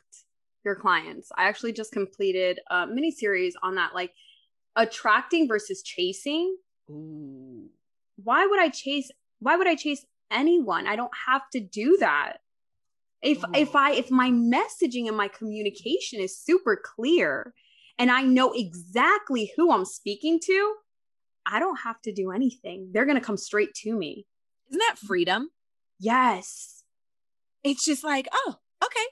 your 0.64 0.74
clients. 0.74 1.30
I 1.38 1.44
actually 1.44 1.72
just 1.72 1.92
completed 1.92 2.58
a 2.68 2.84
mini 2.84 3.12
series 3.12 3.54
on 3.62 3.76
that, 3.76 3.94
like 3.94 4.12
attracting 4.74 5.46
versus 5.46 5.82
chasing. 5.82 6.56
Ooh. 6.90 7.68
Why 8.16 8.44
would 8.44 8.58
I 8.58 8.70
chase? 8.70 9.12
Why 9.38 9.54
would 9.54 9.68
I 9.68 9.76
chase 9.76 10.04
anyone? 10.32 10.88
I 10.88 10.96
don't 10.96 11.12
have 11.28 11.48
to 11.52 11.60
do 11.60 11.96
that. 12.00 12.38
If 13.22 13.38
Ooh. 13.44 13.52
if 13.54 13.74
I 13.74 13.92
if 13.92 14.10
my 14.10 14.30
messaging 14.30 15.08
and 15.08 15.16
my 15.16 15.28
communication 15.28 16.20
is 16.20 16.38
super 16.38 16.80
clear 16.82 17.54
and 17.98 18.10
I 18.10 18.22
know 18.22 18.52
exactly 18.52 19.52
who 19.56 19.72
I'm 19.72 19.84
speaking 19.84 20.40
to, 20.46 20.74
I 21.46 21.58
don't 21.58 21.80
have 21.80 22.00
to 22.02 22.12
do 22.12 22.30
anything. 22.30 22.90
They're 22.92 23.06
gonna 23.06 23.20
come 23.20 23.36
straight 23.36 23.74
to 23.82 23.92
me. 23.92 24.26
Isn't 24.70 24.82
that 24.88 24.98
freedom? 24.98 25.50
Yes. 25.98 26.84
It's 27.62 27.84
just 27.84 28.02
like, 28.02 28.26
oh, 28.32 28.56
okay, 28.82 29.06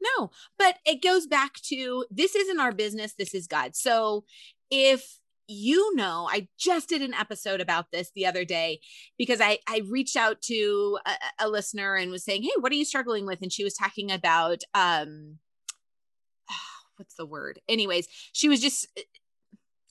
no, 0.00 0.30
but 0.58 0.76
it 0.84 1.02
goes 1.02 1.26
back 1.26 1.54
to 1.68 2.04
this 2.10 2.34
isn't 2.34 2.60
our 2.60 2.72
business, 2.72 3.14
this 3.14 3.34
is 3.34 3.46
God. 3.46 3.74
So 3.74 4.24
if 4.70 5.19
you 5.50 5.94
know, 5.96 6.28
I 6.30 6.46
just 6.58 6.88
did 6.88 7.02
an 7.02 7.12
episode 7.12 7.60
about 7.60 7.86
this 7.90 8.12
the 8.14 8.24
other 8.24 8.44
day 8.44 8.80
because 9.18 9.40
I 9.40 9.58
I 9.68 9.82
reached 9.88 10.16
out 10.16 10.40
to 10.42 10.98
a, 11.04 11.46
a 11.46 11.48
listener 11.48 11.96
and 11.96 12.12
was 12.12 12.24
saying, 12.24 12.44
"Hey, 12.44 12.52
what 12.60 12.70
are 12.70 12.76
you 12.76 12.84
struggling 12.84 13.26
with?" 13.26 13.42
And 13.42 13.52
she 13.52 13.64
was 13.64 13.74
talking 13.74 14.12
about 14.12 14.62
um 14.74 15.38
what's 16.96 17.14
the 17.14 17.26
word? 17.26 17.58
Anyways, 17.68 18.06
she 18.32 18.48
was 18.48 18.60
just 18.60 18.86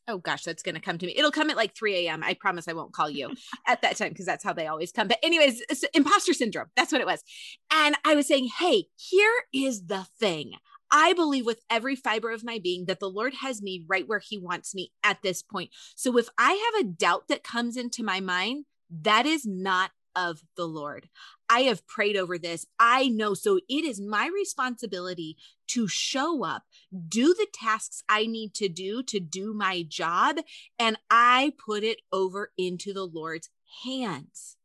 oh 0.08 0.18
gosh, 0.18 0.44
that's 0.44 0.64
going 0.64 0.76
to 0.76 0.82
come 0.82 0.98
to 0.98 1.06
me. 1.06 1.14
It'll 1.16 1.30
come 1.30 1.50
at 1.50 1.56
like 1.56 1.76
3 1.76 2.08
a.m. 2.08 2.24
I 2.24 2.34
promise 2.34 2.68
I 2.68 2.74
won't 2.74 2.94
call 2.94 3.10
you 3.10 3.32
at 3.68 3.82
that 3.84 3.96
time 3.96 4.10
because 4.10 4.26
that's 4.26 4.44
how 4.44 4.54
they 4.54 4.66
always 4.66 4.92
come. 4.92 5.08
But, 5.08 5.20
anyways, 5.22 5.62
imposter 5.94 6.34
syndrome. 6.34 6.68
That's 6.76 6.92
what 6.92 7.00
it 7.00 7.06
was. 7.06 7.24
And 7.72 7.96
I 8.04 8.16
was 8.16 8.28
saying, 8.28 8.50
hey, 8.58 8.86
here 8.96 9.32
is 9.54 9.86
the 9.86 10.08
thing. 10.20 10.54
I 10.92 11.14
believe 11.14 11.46
with 11.46 11.62
every 11.70 11.96
fiber 11.96 12.32
of 12.32 12.44
my 12.44 12.60
being 12.62 12.86
that 12.86 13.00
the 13.00 13.10
Lord 13.10 13.36
has 13.36 13.62
me 13.62 13.86
right 13.88 14.08
where 14.08 14.20
He 14.20 14.38
wants 14.38 14.74
me 14.74 14.92
at 15.04 15.22
this 15.22 15.42
point. 15.42 15.70
So 15.96 16.18
if 16.18 16.30
I 16.38 16.52
have 16.52 16.86
a 16.86 16.90
doubt 16.90 17.28
that 17.30 17.44
comes 17.44 17.78
into 17.78 18.04
my 18.04 18.20
mind, 18.20 18.66
that 18.90 19.26
is 19.26 19.46
not 19.46 19.92
of 20.16 20.42
the 20.58 20.66
Lord. 20.66 21.10
I 21.50 21.62
have 21.62 21.88
prayed 21.88 22.18
over 22.18 22.38
this. 22.38 22.66
I 22.80 23.08
know. 23.08 23.34
So 23.34 23.58
it 23.70 23.86
is 23.86 24.02
my 24.02 24.28
responsibility 24.28 25.38
to 25.70 25.88
show 25.88 26.44
up, 26.44 26.64
do 27.08 27.34
the 27.34 27.48
tasks 27.54 28.04
I 28.10 28.26
need 28.26 28.54
to 28.56 28.68
do 28.70 29.04
to 29.04 29.20
do 29.20 29.54
my 29.54 29.84
job, 29.84 30.38
and 30.78 30.98
I 31.10 31.54
put 31.64 31.84
it 31.84 32.02
over 32.12 32.52
into 32.58 32.94
the 32.94 33.06
Lord's 33.06 33.50
hands. 33.84 34.58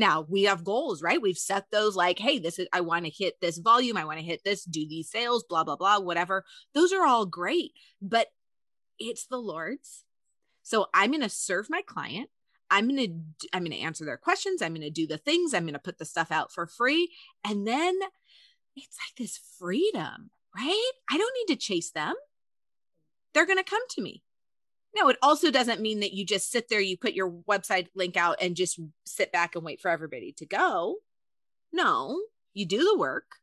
Now 0.00 0.26
we 0.28 0.44
have 0.44 0.64
goals, 0.64 1.02
right? 1.02 1.20
We've 1.20 1.36
set 1.36 1.70
those 1.70 1.94
like, 1.94 2.18
hey, 2.18 2.38
this 2.38 2.58
is, 2.58 2.66
I 2.72 2.80
want 2.80 3.04
to 3.04 3.10
hit 3.10 3.38
this 3.40 3.58
volume. 3.58 3.98
I 3.98 4.06
want 4.06 4.18
to 4.18 4.24
hit 4.24 4.42
this, 4.44 4.64
do 4.64 4.88
these 4.88 5.10
sales, 5.10 5.44
blah, 5.44 5.62
blah, 5.62 5.76
blah, 5.76 5.98
whatever. 5.98 6.44
Those 6.74 6.92
are 6.94 7.04
all 7.04 7.26
great, 7.26 7.72
but 8.00 8.28
it's 8.98 9.26
the 9.26 9.36
Lord's. 9.36 10.04
So 10.62 10.86
I'm 10.94 11.10
going 11.10 11.22
to 11.22 11.28
serve 11.28 11.68
my 11.68 11.82
client. 11.82 12.30
I'm 12.70 12.88
going 12.88 13.24
to 13.38 13.48
I'm 13.52 13.62
going 13.62 13.72
to 13.72 13.84
answer 13.84 14.06
their 14.06 14.16
questions. 14.16 14.62
I'm 14.62 14.72
going 14.72 14.80
to 14.82 14.90
do 14.90 15.06
the 15.06 15.18
things. 15.18 15.52
I'm 15.52 15.64
going 15.64 15.74
to 15.74 15.78
put 15.78 15.98
the 15.98 16.04
stuff 16.06 16.32
out 16.32 16.50
for 16.50 16.66
free. 16.66 17.10
And 17.44 17.66
then 17.66 17.98
it's 18.74 18.96
like 18.96 19.16
this 19.18 19.38
freedom, 19.58 20.30
right? 20.56 20.92
I 21.10 21.18
don't 21.18 21.34
need 21.40 21.54
to 21.54 21.60
chase 21.60 21.90
them. 21.90 22.14
They're 23.34 23.46
going 23.46 23.58
to 23.58 23.64
come 23.64 23.82
to 23.90 24.02
me. 24.02 24.22
Now, 24.94 25.08
it 25.08 25.16
also 25.22 25.50
doesn't 25.50 25.80
mean 25.80 26.00
that 26.00 26.12
you 26.12 26.26
just 26.26 26.50
sit 26.50 26.68
there, 26.68 26.80
you 26.80 26.96
put 26.96 27.12
your 27.12 27.30
website 27.30 27.88
link 27.94 28.16
out 28.16 28.38
and 28.40 28.56
just 28.56 28.80
sit 29.04 29.30
back 29.32 29.54
and 29.54 29.64
wait 29.64 29.80
for 29.80 29.90
everybody 29.90 30.32
to 30.32 30.46
go. 30.46 30.96
No, 31.72 32.20
you 32.52 32.66
do 32.66 32.78
the 32.78 32.98
work, 32.98 33.36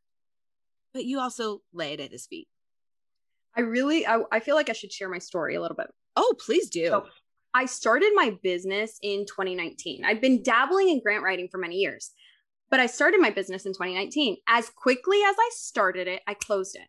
but 0.92 1.04
you 1.04 1.18
also 1.20 1.62
lay 1.72 1.94
it 1.94 2.00
at 2.00 2.12
his 2.12 2.26
feet. 2.26 2.48
I 3.56 3.62
really, 3.62 4.06
I, 4.06 4.20
I 4.30 4.40
feel 4.40 4.56
like 4.56 4.68
I 4.68 4.74
should 4.74 4.92
share 4.92 5.08
my 5.08 5.18
story 5.18 5.54
a 5.54 5.60
little 5.60 5.76
bit. 5.76 5.88
Oh, 6.16 6.34
please 6.38 6.68
do. 6.68 6.88
So 6.88 7.06
I 7.54 7.64
started 7.64 8.12
my 8.14 8.36
business 8.42 8.98
in 9.02 9.24
2019. 9.24 10.04
I've 10.04 10.20
been 10.20 10.42
dabbling 10.42 10.90
in 10.90 11.00
grant 11.00 11.24
writing 11.24 11.48
for 11.50 11.58
many 11.58 11.76
years, 11.76 12.12
but 12.70 12.78
I 12.78 12.86
started 12.86 13.20
my 13.20 13.30
business 13.30 13.64
in 13.64 13.72
2019. 13.72 14.36
As 14.46 14.68
quickly 14.68 15.22
as 15.26 15.34
I 15.38 15.50
started 15.54 16.08
it, 16.08 16.20
I 16.26 16.34
closed 16.34 16.76
it 16.76 16.88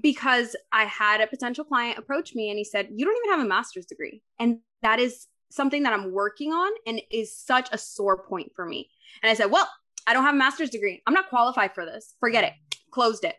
because 0.00 0.54
I 0.72 0.84
had 0.84 1.20
a 1.20 1.26
potential 1.26 1.64
client 1.64 1.98
approach 1.98 2.34
me 2.34 2.50
and 2.50 2.58
he 2.58 2.64
said, 2.64 2.88
You 2.94 3.04
don't 3.04 3.16
even 3.24 3.38
have 3.38 3.46
a 3.46 3.48
master's 3.48 3.86
degree. 3.86 4.22
And 4.38 4.58
that 4.82 4.98
is 4.98 5.26
something 5.50 5.82
that 5.82 5.92
I'm 5.92 6.12
working 6.12 6.52
on 6.52 6.72
and 6.86 7.00
is 7.10 7.36
such 7.36 7.68
a 7.72 7.78
sore 7.78 8.22
point 8.24 8.52
for 8.54 8.64
me. 8.64 8.88
And 9.22 9.30
I 9.30 9.34
said, 9.34 9.50
Well, 9.50 9.68
I 10.06 10.12
don't 10.12 10.24
have 10.24 10.34
a 10.34 10.38
master's 10.38 10.70
degree. 10.70 11.02
I'm 11.06 11.14
not 11.14 11.28
qualified 11.28 11.74
for 11.74 11.84
this. 11.84 12.14
Forget 12.20 12.44
it. 12.44 12.52
Closed 12.90 13.24
it. 13.24 13.36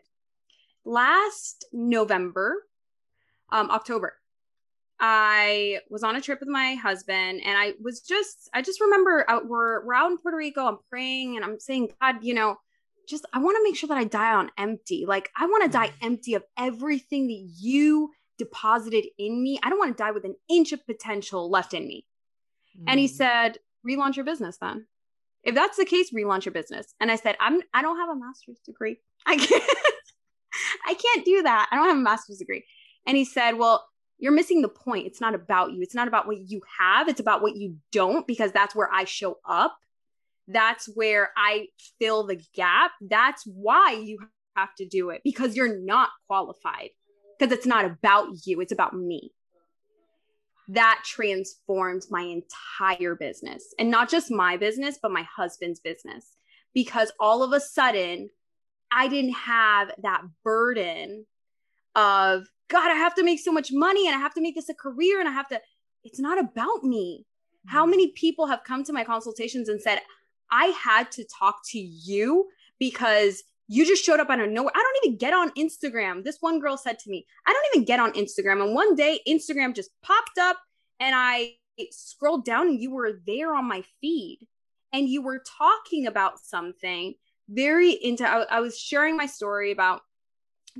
Last 0.84 1.66
November, 1.72 2.66
um, 3.50 3.70
October, 3.70 4.14
I 4.98 5.80
was 5.90 6.04
on 6.04 6.16
a 6.16 6.20
trip 6.20 6.40
with 6.40 6.48
my 6.48 6.74
husband 6.74 7.42
and 7.44 7.58
I 7.58 7.74
was 7.82 8.00
just, 8.00 8.48
I 8.54 8.62
just 8.62 8.80
remember 8.80 9.24
out, 9.28 9.46
we're, 9.48 9.84
we're 9.84 9.94
out 9.94 10.10
in 10.10 10.18
Puerto 10.18 10.36
Rico. 10.36 10.64
I'm 10.64 10.78
praying 10.88 11.36
and 11.36 11.44
I'm 11.44 11.58
saying, 11.58 11.90
God, 12.00 12.16
you 12.22 12.34
know, 12.34 12.56
just 13.08 13.26
I 13.32 13.38
want 13.38 13.56
to 13.56 13.62
make 13.62 13.76
sure 13.76 13.88
that 13.88 13.98
I 13.98 14.04
die 14.04 14.32
on 14.32 14.50
empty. 14.58 15.04
Like 15.06 15.30
I 15.36 15.46
want 15.46 15.64
to 15.64 15.70
die 15.70 15.88
mm. 15.88 16.06
empty 16.06 16.34
of 16.34 16.44
everything 16.56 17.26
that 17.28 17.50
you 17.58 18.10
deposited 18.38 19.06
in 19.18 19.42
me. 19.42 19.58
I 19.62 19.70
don't 19.70 19.78
want 19.78 19.96
to 19.96 20.02
die 20.02 20.10
with 20.10 20.24
an 20.24 20.36
inch 20.48 20.72
of 20.72 20.84
potential 20.86 21.50
left 21.50 21.74
in 21.74 21.86
me. 21.86 22.06
Mm. 22.78 22.84
And 22.88 23.00
he 23.00 23.06
mm. 23.06 23.10
said, 23.10 23.58
relaunch 23.86 24.16
your 24.16 24.24
business 24.24 24.58
then. 24.60 24.86
If 25.44 25.54
that's 25.54 25.76
the 25.76 25.84
case, 25.84 26.12
relaunch 26.12 26.44
your 26.44 26.52
business. 26.52 26.94
And 27.00 27.10
I 27.10 27.16
said, 27.16 27.36
I'm 27.40 27.60
I 27.74 27.82
don't 27.82 27.98
have 27.98 28.08
a 28.08 28.16
master's 28.16 28.60
degree. 28.64 28.98
I 29.26 29.36
can't 29.36 29.62
I 30.86 30.94
can't 30.94 31.24
do 31.24 31.42
that. 31.42 31.68
I 31.70 31.76
don't 31.76 31.88
have 31.88 31.96
a 31.96 32.00
master's 32.00 32.38
degree. 32.38 32.64
And 33.06 33.16
he 33.16 33.24
said, 33.24 33.52
Well, 33.52 33.84
you're 34.18 34.32
missing 34.32 34.62
the 34.62 34.68
point. 34.68 35.06
It's 35.06 35.20
not 35.20 35.34
about 35.34 35.72
you. 35.72 35.82
It's 35.82 35.94
not 35.94 36.06
about 36.06 36.26
what 36.26 36.38
you 36.48 36.62
have. 36.78 37.08
It's 37.08 37.20
about 37.20 37.42
what 37.42 37.56
you 37.56 37.76
don't, 37.90 38.26
because 38.26 38.52
that's 38.52 38.74
where 38.74 38.88
I 38.92 39.04
show 39.04 39.38
up 39.44 39.76
that's 40.48 40.86
where 40.94 41.30
I 41.36 41.68
fill 42.00 42.26
the 42.26 42.42
gap. 42.54 42.92
That's 43.00 43.44
why 43.46 43.92
you 44.02 44.18
have 44.56 44.74
to 44.76 44.86
do 44.86 45.10
it 45.10 45.22
because 45.24 45.56
you're 45.56 45.80
not 45.80 46.10
qualified, 46.26 46.90
because 47.38 47.52
it's 47.52 47.66
not 47.66 47.84
about 47.84 48.28
you, 48.44 48.60
it's 48.60 48.72
about 48.72 48.94
me. 48.94 49.32
That 50.68 51.02
transformed 51.04 52.02
my 52.10 52.22
entire 52.22 53.14
business 53.14 53.74
and 53.78 53.90
not 53.90 54.08
just 54.08 54.30
my 54.30 54.56
business, 54.56 54.98
but 55.00 55.10
my 55.10 55.26
husband's 55.34 55.80
business. 55.80 56.36
Because 56.74 57.12
all 57.20 57.42
of 57.42 57.52
a 57.52 57.60
sudden, 57.60 58.30
I 58.90 59.08
didn't 59.08 59.34
have 59.34 59.90
that 60.02 60.22
burden 60.44 61.26
of, 61.94 62.46
God, 62.68 62.90
I 62.90 62.94
have 62.94 63.14
to 63.16 63.24
make 63.24 63.40
so 63.40 63.52
much 63.52 63.70
money 63.72 64.06
and 64.06 64.16
I 64.16 64.18
have 64.18 64.34
to 64.34 64.40
make 64.40 64.54
this 64.54 64.70
a 64.70 64.74
career 64.74 65.20
and 65.20 65.28
I 65.28 65.32
have 65.32 65.48
to, 65.48 65.60
it's 66.04 66.20
not 66.20 66.38
about 66.38 66.82
me. 66.82 67.26
How 67.66 67.86
mm. 67.86 67.90
many 67.90 68.12
people 68.12 68.46
have 68.46 68.64
come 68.64 68.84
to 68.84 68.92
my 68.92 69.04
consultations 69.04 69.68
and 69.68 69.80
said, 69.80 70.00
I 70.52 70.66
had 70.66 71.10
to 71.12 71.24
talk 71.24 71.60
to 71.70 71.78
you 71.80 72.46
because 72.78 73.42
you 73.68 73.86
just 73.86 74.04
showed 74.04 74.20
up 74.20 74.28
out 74.28 74.38
of 74.38 74.50
nowhere. 74.50 74.72
I 74.74 74.82
don't 74.82 75.06
even 75.06 75.16
get 75.16 75.32
on 75.32 75.50
Instagram. 75.52 76.22
This 76.22 76.36
one 76.40 76.60
girl 76.60 76.76
said 76.76 76.98
to 77.00 77.10
me, 77.10 77.26
I 77.46 77.52
don't 77.52 77.74
even 77.74 77.86
get 77.86 78.00
on 78.00 78.12
Instagram. 78.12 78.62
And 78.62 78.74
one 78.74 78.94
day, 78.94 79.20
Instagram 79.26 79.74
just 79.74 79.90
popped 80.02 80.38
up 80.38 80.58
and 81.00 81.14
I 81.16 81.54
scrolled 81.90 82.44
down 82.44 82.68
and 82.68 82.80
you 82.80 82.92
were 82.92 83.20
there 83.26 83.54
on 83.54 83.66
my 83.66 83.82
feed 84.00 84.46
and 84.92 85.08
you 85.08 85.22
were 85.22 85.42
talking 85.58 86.06
about 86.06 86.38
something 86.38 87.14
very 87.48 87.92
into, 87.92 88.28
I, 88.28 88.42
I 88.42 88.60
was 88.60 88.78
sharing 88.78 89.16
my 89.16 89.26
story 89.26 89.72
about 89.72 90.02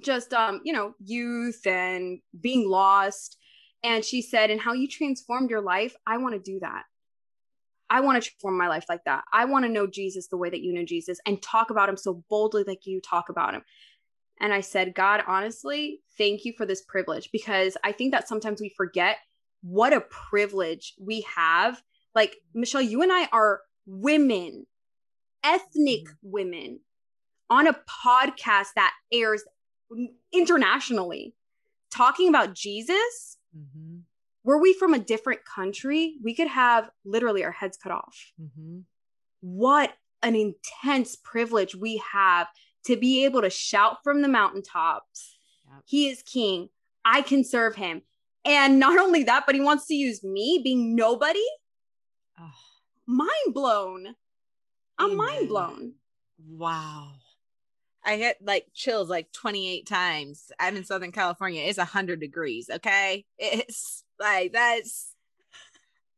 just, 0.02 0.34
um, 0.34 0.60
you 0.64 0.74
know, 0.74 0.94
youth 1.02 1.66
and 1.66 2.20
being 2.38 2.68
lost. 2.68 3.38
And 3.82 4.04
she 4.04 4.20
said, 4.20 4.50
and 4.50 4.60
how 4.60 4.74
you 4.74 4.86
transformed 4.86 5.50
your 5.50 5.62
life. 5.62 5.96
I 6.06 6.18
want 6.18 6.34
to 6.34 6.40
do 6.40 6.60
that. 6.60 6.84
I 7.92 8.00
want 8.00 8.16
to 8.16 8.26
transform 8.26 8.56
my 8.56 8.68
life 8.68 8.86
like 8.88 9.04
that. 9.04 9.22
I 9.34 9.44
want 9.44 9.66
to 9.66 9.70
know 9.70 9.86
Jesus 9.86 10.28
the 10.28 10.38
way 10.38 10.48
that 10.48 10.62
you 10.62 10.72
know 10.72 10.82
Jesus 10.82 11.20
and 11.26 11.42
talk 11.42 11.68
about 11.68 11.90
him 11.90 11.98
so 11.98 12.24
boldly 12.30 12.64
like 12.64 12.86
you 12.86 13.02
talk 13.02 13.28
about 13.28 13.52
him. 13.52 13.60
And 14.40 14.50
I 14.50 14.62
said, 14.62 14.94
God, 14.94 15.22
honestly, 15.26 16.00
thank 16.16 16.46
you 16.46 16.54
for 16.56 16.64
this 16.64 16.80
privilege 16.80 17.28
because 17.32 17.76
I 17.84 17.92
think 17.92 18.12
that 18.12 18.26
sometimes 18.26 18.62
we 18.62 18.70
forget 18.70 19.18
what 19.60 19.92
a 19.92 20.00
privilege 20.00 20.94
we 20.98 21.26
have. 21.36 21.82
Like, 22.14 22.36
Michelle, 22.54 22.80
you 22.80 23.02
and 23.02 23.12
I 23.12 23.28
are 23.30 23.60
women, 23.84 24.66
ethnic 25.44 26.04
mm-hmm. 26.06 26.30
women 26.30 26.80
on 27.50 27.66
a 27.66 27.74
podcast 28.06 28.68
that 28.74 28.94
airs 29.12 29.44
internationally 30.32 31.34
talking 31.90 32.30
about 32.30 32.54
Jesus. 32.54 33.36
Mm-hmm 33.54 33.98
were 34.44 34.58
we 34.58 34.74
from 34.74 34.94
a 34.94 34.98
different 34.98 35.44
country, 35.44 36.16
we 36.22 36.34
could 36.34 36.48
have 36.48 36.90
literally 37.04 37.44
our 37.44 37.52
heads 37.52 37.76
cut 37.76 37.92
off. 37.92 38.32
Mm-hmm. 38.40 38.80
What 39.40 39.92
an 40.22 40.36
intense 40.36 41.16
privilege 41.16 41.74
we 41.74 42.02
have 42.12 42.48
to 42.86 42.96
be 42.96 43.24
able 43.24 43.42
to 43.42 43.50
shout 43.50 43.98
from 44.02 44.22
the 44.22 44.28
mountaintops. 44.28 45.36
Yep. 45.66 45.82
He 45.86 46.08
is 46.08 46.22
king. 46.22 46.68
I 47.04 47.22
can 47.22 47.44
serve 47.44 47.76
him. 47.76 48.02
And 48.44 48.78
not 48.78 48.98
only 48.98 49.24
that, 49.24 49.44
but 49.46 49.54
he 49.54 49.60
wants 49.60 49.86
to 49.86 49.94
use 49.94 50.24
me 50.24 50.60
being 50.62 50.96
nobody. 50.96 51.44
Oh. 52.38 52.50
Mind 53.06 53.54
blown. 53.54 54.14
I'm 54.98 55.16
mind 55.16 55.48
blown. 55.48 55.94
Wow. 56.48 57.12
I 58.04 58.16
hit 58.16 58.38
like 58.42 58.66
chills 58.74 59.08
like 59.08 59.32
28 59.32 59.86
times. 59.86 60.50
I'm 60.58 60.76
in 60.76 60.84
Southern 60.84 61.12
California. 61.12 61.62
It's 61.62 61.78
100 61.78 62.20
degrees. 62.20 62.68
Okay. 62.68 63.24
It's 63.38 64.04
like 64.22 64.52
that's 64.52 65.14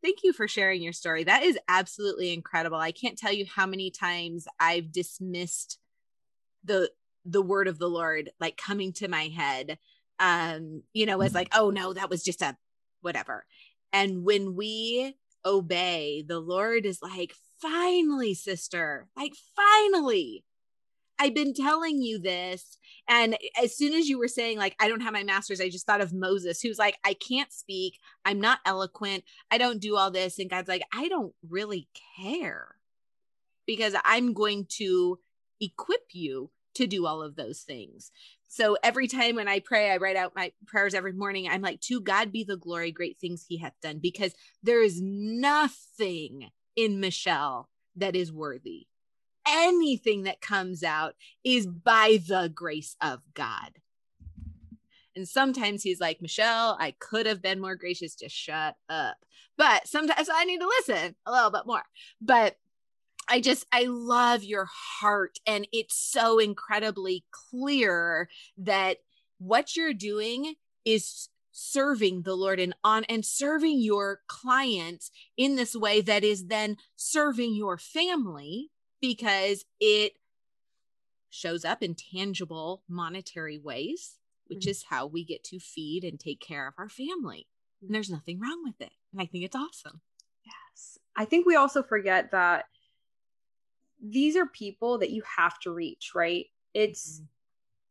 thank 0.02 0.22
you 0.22 0.32
for 0.32 0.46
sharing 0.46 0.82
your 0.82 0.92
story. 0.92 1.24
That 1.24 1.42
is 1.42 1.58
absolutely 1.66 2.32
incredible. 2.32 2.76
I 2.76 2.92
can't 2.92 3.18
tell 3.18 3.32
you 3.32 3.46
how 3.46 3.66
many 3.66 3.90
times 3.90 4.46
I've 4.60 4.92
dismissed 4.92 5.78
the 6.62 6.90
the 7.24 7.42
word 7.42 7.68
of 7.68 7.78
the 7.78 7.88
Lord 7.88 8.30
like 8.38 8.56
coming 8.56 8.92
to 8.94 9.08
my 9.08 9.24
head 9.28 9.78
um 10.20 10.82
you 10.92 11.06
know 11.06 11.20
as 11.22 11.34
like 11.34 11.48
oh 11.54 11.70
no 11.70 11.92
that 11.92 12.10
was 12.10 12.22
just 12.22 12.42
a 12.42 12.56
whatever. 13.00 13.44
And 13.92 14.24
when 14.24 14.56
we 14.56 15.16
obey, 15.44 16.24
the 16.26 16.40
Lord 16.40 16.86
is 16.86 17.00
like 17.02 17.34
finally 17.60 18.34
sister, 18.34 19.06
like 19.16 19.34
finally 19.54 20.44
I've 21.18 21.34
been 21.34 21.54
telling 21.54 22.02
you 22.02 22.18
this. 22.18 22.78
And 23.08 23.36
as 23.62 23.76
soon 23.76 23.94
as 23.94 24.08
you 24.08 24.18
were 24.18 24.28
saying, 24.28 24.58
like, 24.58 24.74
I 24.80 24.88
don't 24.88 25.02
have 25.02 25.12
my 25.12 25.24
master's, 25.24 25.60
I 25.60 25.68
just 25.68 25.86
thought 25.86 26.00
of 26.00 26.12
Moses, 26.12 26.60
who's 26.60 26.78
like, 26.78 26.98
I 27.04 27.14
can't 27.14 27.52
speak. 27.52 27.98
I'm 28.24 28.40
not 28.40 28.60
eloquent. 28.66 29.24
I 29.50 29.58
don't 29.58 29.80
do 29.80 29.96
all 29.96 30.10
this. 30.10 30.38
And 30.38 30.50
God's 30.50 30.68
like, 30.68 30.82
I 30.92 31.08
don't 31.08 31.34
really 31.48 31.88
care 32.16 32.76
because 33.66 33.94
I'm 34.04 34.32
going 34.32 34.66
to 34.78 35.18
equip 35.60 36.02
you 36.12 36.50
to 36.74 36.86
do 36.86 37.06
all 37.06 37.22
of 37.22 37.36
those 37.36 37.60
things. 37.60 38.10
So 38.48 38.76
every 38.82 39.08
time 39.08 39.36
when 39.36 39.48
I 39.48 39.60
pray, 39.60 39.90
I 39.90 39.96
write 39.96 40.16
out 40.16 40.36
my 40.36 40.52
prayers 40.66 40.94
every 40.94 41.12
morning. 41.12 41.48
I'm 41.48 41.62
like, 41.62 41.80
to 41.82 42.00
God 42.00 42.32
be 42.32 42.44
the 42.44 42.56
glory, 42.56 42.92
great 42.92 43.18
things 43.18 43.44
he 43.48 43.58
hath 43.58 43.74
done, 43.82 43.98
because 43.98 44.34
there 44.62 44.82
is 44.82 45.00
nothing 45.00 46.50
in 46.76 47.00
Michelle 47.00 47.68
that 47.96 48.16
is 48.16 48.32
worthy. 48.32 48.86
Anything 49.46 50.24
that 50.24 50.40
comes 50.40 50.82
out 50.82 51.14
is 51.42 51.66
by 51.66 52.18
the 52.26 52.50
grace 52.54 52.96
of 53.00 53.20
God. 53.34 53.78
And 55.16 55.28
sometimes 55.28 55.82
he's 55.82 56.00
like, 56.00 56.20
Michelle, 56.20 56.76
I 56.80 56.92
could 56.98 57.26
have 57.26 57.40
been 57.40 57.60
more 57.60 57.76
gracious. 57.76 58.14
Just 58.14 58.34
shut 58.34 58.76
up. 58.88 59.16
But 59.56 59.86
sometimes 59.86 60.28
I 60.32 60.44
need 60.44 60.60
to 60.60 60.66
listen 60.66 61.14
a 61.24 61.32
little 61.32 61.50
bit 61.50 61.66
more. 61.66 61.84
But 62.20 62.56
I 63.28 63.40
just, 63.40 63.66
I 63.72 63.84
love 63.84 64.42
your 64.42 64.68
heart. 64.70 65.38
And 65.46 65.68
it's 65.72 65.96
so 65.96 66.38
incredibly 66.38 67.24
clear 67.30 68.28
that 68.58 68.98
what 69.38 69.76
you're 69.76 69.94
doing 69.94 70.54
is 70.84 71.28
serving 71.52 72.22
the 72.22 72.34
Lord 72.34 72.58
and 72.58 72.74
on 72.82 73.04
and 73.04 73.24
serving 73.24 73.80
your 73.80 74.20
clients 74.26 75.10
in 75.36 75.54
this 75.54 75.76
way 75.76 76.00
that 76.00 76.24
is 76.24 76.46
then 76.46 76.76
serving 76.96 77.54
your 77.54 77.78
family 77.78 78.70
because 79.06 79.64
it 79.80 80.12
shows 81.30 81.64
up 81.64 81.82
in 81.82 81.94
tangible 81.94 82.82
monetary 82.88 83.58
ways, 83.58 84.18
which 84.46 84.60
mm-hmm. 84.60 84.70
is 84.70 84.84
how 84.88 85.06
we 85.06 85.24
get 85.24 85.44
to 85.44 85.58
feed 85.58 86.04
and 86.04 86.18
take 86.18 86.40
care 86.40 86.66
of 86.66 86.74
our 86.78 86.88
family. 86.88 87.46
And 87.82 87.94
there's 87.94 88.10
nothing 88.10 88.40
wrong 88.40 88.62
with 88.64 88.80
it. 88.80 88.92
And 89.12 89.20
I 89.20 89.26
think 89.26 89.44
it's 89.44 89.56
awesome. 89.56 90.00
Yes. 90.44 90.98
I 91.16 91.24
think 91.26 91.46
we 91.46 91.56
also 91.56 91.82
forget 91.82 92.30
that 92.30 92.64
these 94.02 94.36
are 94.36 94.46
people 94.46 94.98
that 94.98 95.10
you 95.10 95.22
have 95.36 95.58
to 95.60 95.72
reach, 95.72 96.12
right? 96.14 96.46
It's 96.72 97.16
mm-hmm. 97.16 97.24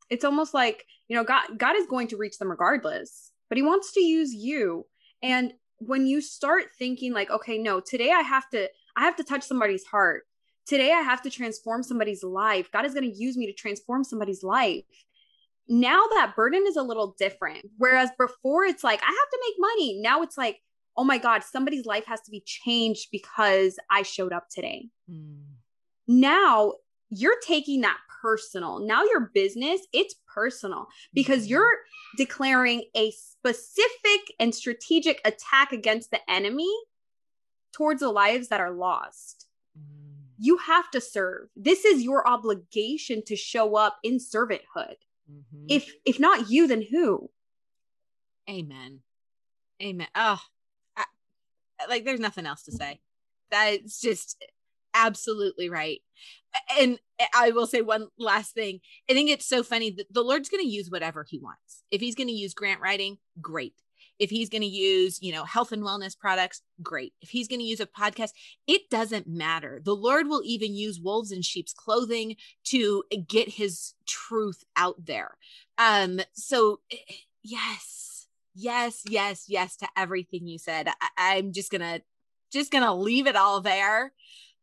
it's 0.09 0.25
almost 0.25 0.53
like, 0.53 0.85
you 1.07 1.15
know, 1.15 1.23
God 1.23 1.57
God 1.57 1.75
is 1.75 1.85
going 1.87 2.07
to 2.07 2.17
reach 2.17 2.39
them 2.39 2.49
regardless, 2.49 3.31
but 3.49 3.57
he 3.57 3.61
wants 3.61 3.93
to 3.93 4.01
use 4.01 4.33
you. 4.33 4.85
And 5.21 5.53
when 5.77 6.07
you 6.07 6.21
start 6.21 6.65
thinking 6.77 7.13
like, 7.13 7.29
okay, 7.29 7.57
no, 7.57 7.79
today 7.79 8.11
I 8.11 8.21
have 8.21 8.49
to 8.49 8.67
I 8.95 9.01
have 9.01 9.15
to 9.17 9.23
touch 9.23 9.43
somebody's 9.43 9.85
heart. 9.85 10.23
Today 10.65 10.91
I 10.91 11.01
have 11.01 11.21
to 11.23 11.29
transform 11.29 11.83
somebody's 11.83 12.23
life. 12.23 12.71
God 12.71 12.85
is 12.85 12.93
going 12.93 13.09
to 13.09 13.17
use 13.17 13.37
me 13.37 13.45
to 13.47 13.53
transform 13.53 14.03
somebody's 14.03 14.43
life. 14.43 14.83
Now 15.67 16.01
that 16.13 16.33
burden 16.35 16.63
is 16.67 16.75
a 16.75 16.83
little 16.83 17.15
different. 17.17 17.65
Whereas 17.77 18.09
before 18.17 18.63
it's 18.63 18.83
like 18.83 19.01
I 19.01 19.05
have 19.05 19.29
to 19.31 19.39
make 19.47 19.55
money. 19.59 19.99
Now 20.01 20.21
it's 20.21 20.37
like, 20.37 20.59
oh 20.95 21.03
my 21.03 21.17
God, 21.17 21.43
somebody's 21.43 21.85
life 21.85 22.05
has 22.05 22.21
to 22.21 22.31
be 22.31 22.43
changed 22.45 23.09
because 23.11 23.77
I 23.89 24.03
showed 24.03 24.33
up 24.33 24.47
today. 24.49 24.89
Mm 25.09 25.43
now 26.07 26.73
you're 27.09 27.39
taking 27.45 27.81
that 27.81 27.97
personal. 28.21 28.79
Now 28.79 29.03
your 29.03 29.31
business, 29.33 29.81
it's 29.93 30.15
personal 30.33 30.87
because 31.13 31.43
mm-hmm. 31.43 31.51
you're 31.51 31.77
declaring 32.17 32.85
a 32.95 33.11
specific 33.11 34.21
and 34.39 34.53
strategic 34.53 35.21
attack 35.25 35.71
against 35.71 36.11
the 36.11 36.19
enemy 36.29 36.71
towards 37.73 38.01
the 38.01 38.09
lives 38.09 38.47
that 38.49 38.61
are 38.61 38.71
lost. 38.71 39.42
You 40.37 40.57
have 40.57 40.89
to 40.91 41.01
serve. 41.01 41.49
This 41.55 41.85
is 41.85 42.03
your 42.03 42.27
obligation 42.27 43.23
to 43.25 43.35
show 43.35 43.75
up 43.75 43.97
in 44.03 44.17
servanthood. 44.17 44.95
Mm-hmm. 45.31 45.65
If 45.69 45.91
if 46.05 46.19
not 46.19 46.49
you, 46.49 46.67
then 46.67 46.83
who? 46.89 47.29
Amen. 48.49 48.99
Amen. 49.81 50.07
Oh, 50.15 50.41
I, 50.97 51.05
like 51.89 52.05
there's 52.05 52.19
nothing 52.19 52.45
else 52.45 52.63
to 52.63 52.71
say. 52.71 52.99
That's 53.51 54.01
just 54.01 54.43
absolutely 54.93 55.69
right. 55.69 56.01
And 56.79 56.99
I 57.33 57.51
will 57.51 57.67
say 57.67 57.81
one 57.81 58.07
last 58.17 58.53
thing. 58.53 58.79
I 59.09 59.13
think 59.13 59.29
it's 59.29 59.47
so 59.47 59.63
funny 59.63 59.91
that 59.91 60.11
the 60.11 60.21
Lord's 60.23 60.49
going 60.49 60.63
to 60.63 60.69
use 60.69 60.89
whatever 60.89 61.25
he 61.27 61.39
wants. 61.39 61.83
If 61.89 62.01
he's 62.01 62.15
going 62.15 62.27
to 62.27 62.33
use 62.33 62.53
grant 62.53 62.81
writing, 62.81 63.17
great. 63.41 63.73
If 64.23 64.29
he's 64.29 64.49
going 64.49 64.61
to 64.61 64.67
use, 64.67 65.19
you 65.21 65.33
know, 65.33 65.43
health 65.43 65.71
and 65.71 65.83
wellness 65.83 66.17
products, 66.17 66.61
great. 66.81 67.13
If 67.21 67.29
he's 67.29 67.47
going 67.47 67.59
to 67.59 67.65
use 67.65 67.79
a 67.79 67.85
podcast, 67.85 68.29
it 68.67 68.89
doesn't 68.89 69.27
matter. 69.27 69.81
The 69.83 69.95
Lord 69.95 70.27
will 70.27 70.41
even 70.45 70.73
use 70.73 70.99
wolves 70.99 71.31
in 71.31 71.41
sheep's 71.41 71.73
clothing 71.73 72.35
to 72.65 73.03
get 73.27 73.49
his 73.49 73.93
truth 74.07 74.63
out 74.75 75.05
there. 75.05 75.31
Um 75.77 76.21
so 76.33 76.79
eh, 76.91 76.95
yes. 77.43 78.27
Yes, 78.55 79.01
yes, 79.09 79.45
yes 79.47 79.75
to 79.77 79.87
everything 79.97 80.47
you 80.47 80.57
said. 80.57 80.87
I- 80.87 81.37
I'm 81.37 81.51
just 81.51 81.71
to 81.71 82.01
just 82.51 82.71
to 82.71 82.93
leave 82.93 83.27
it 83.27 83.35
all 83.35 83.61
there 83.61 84.13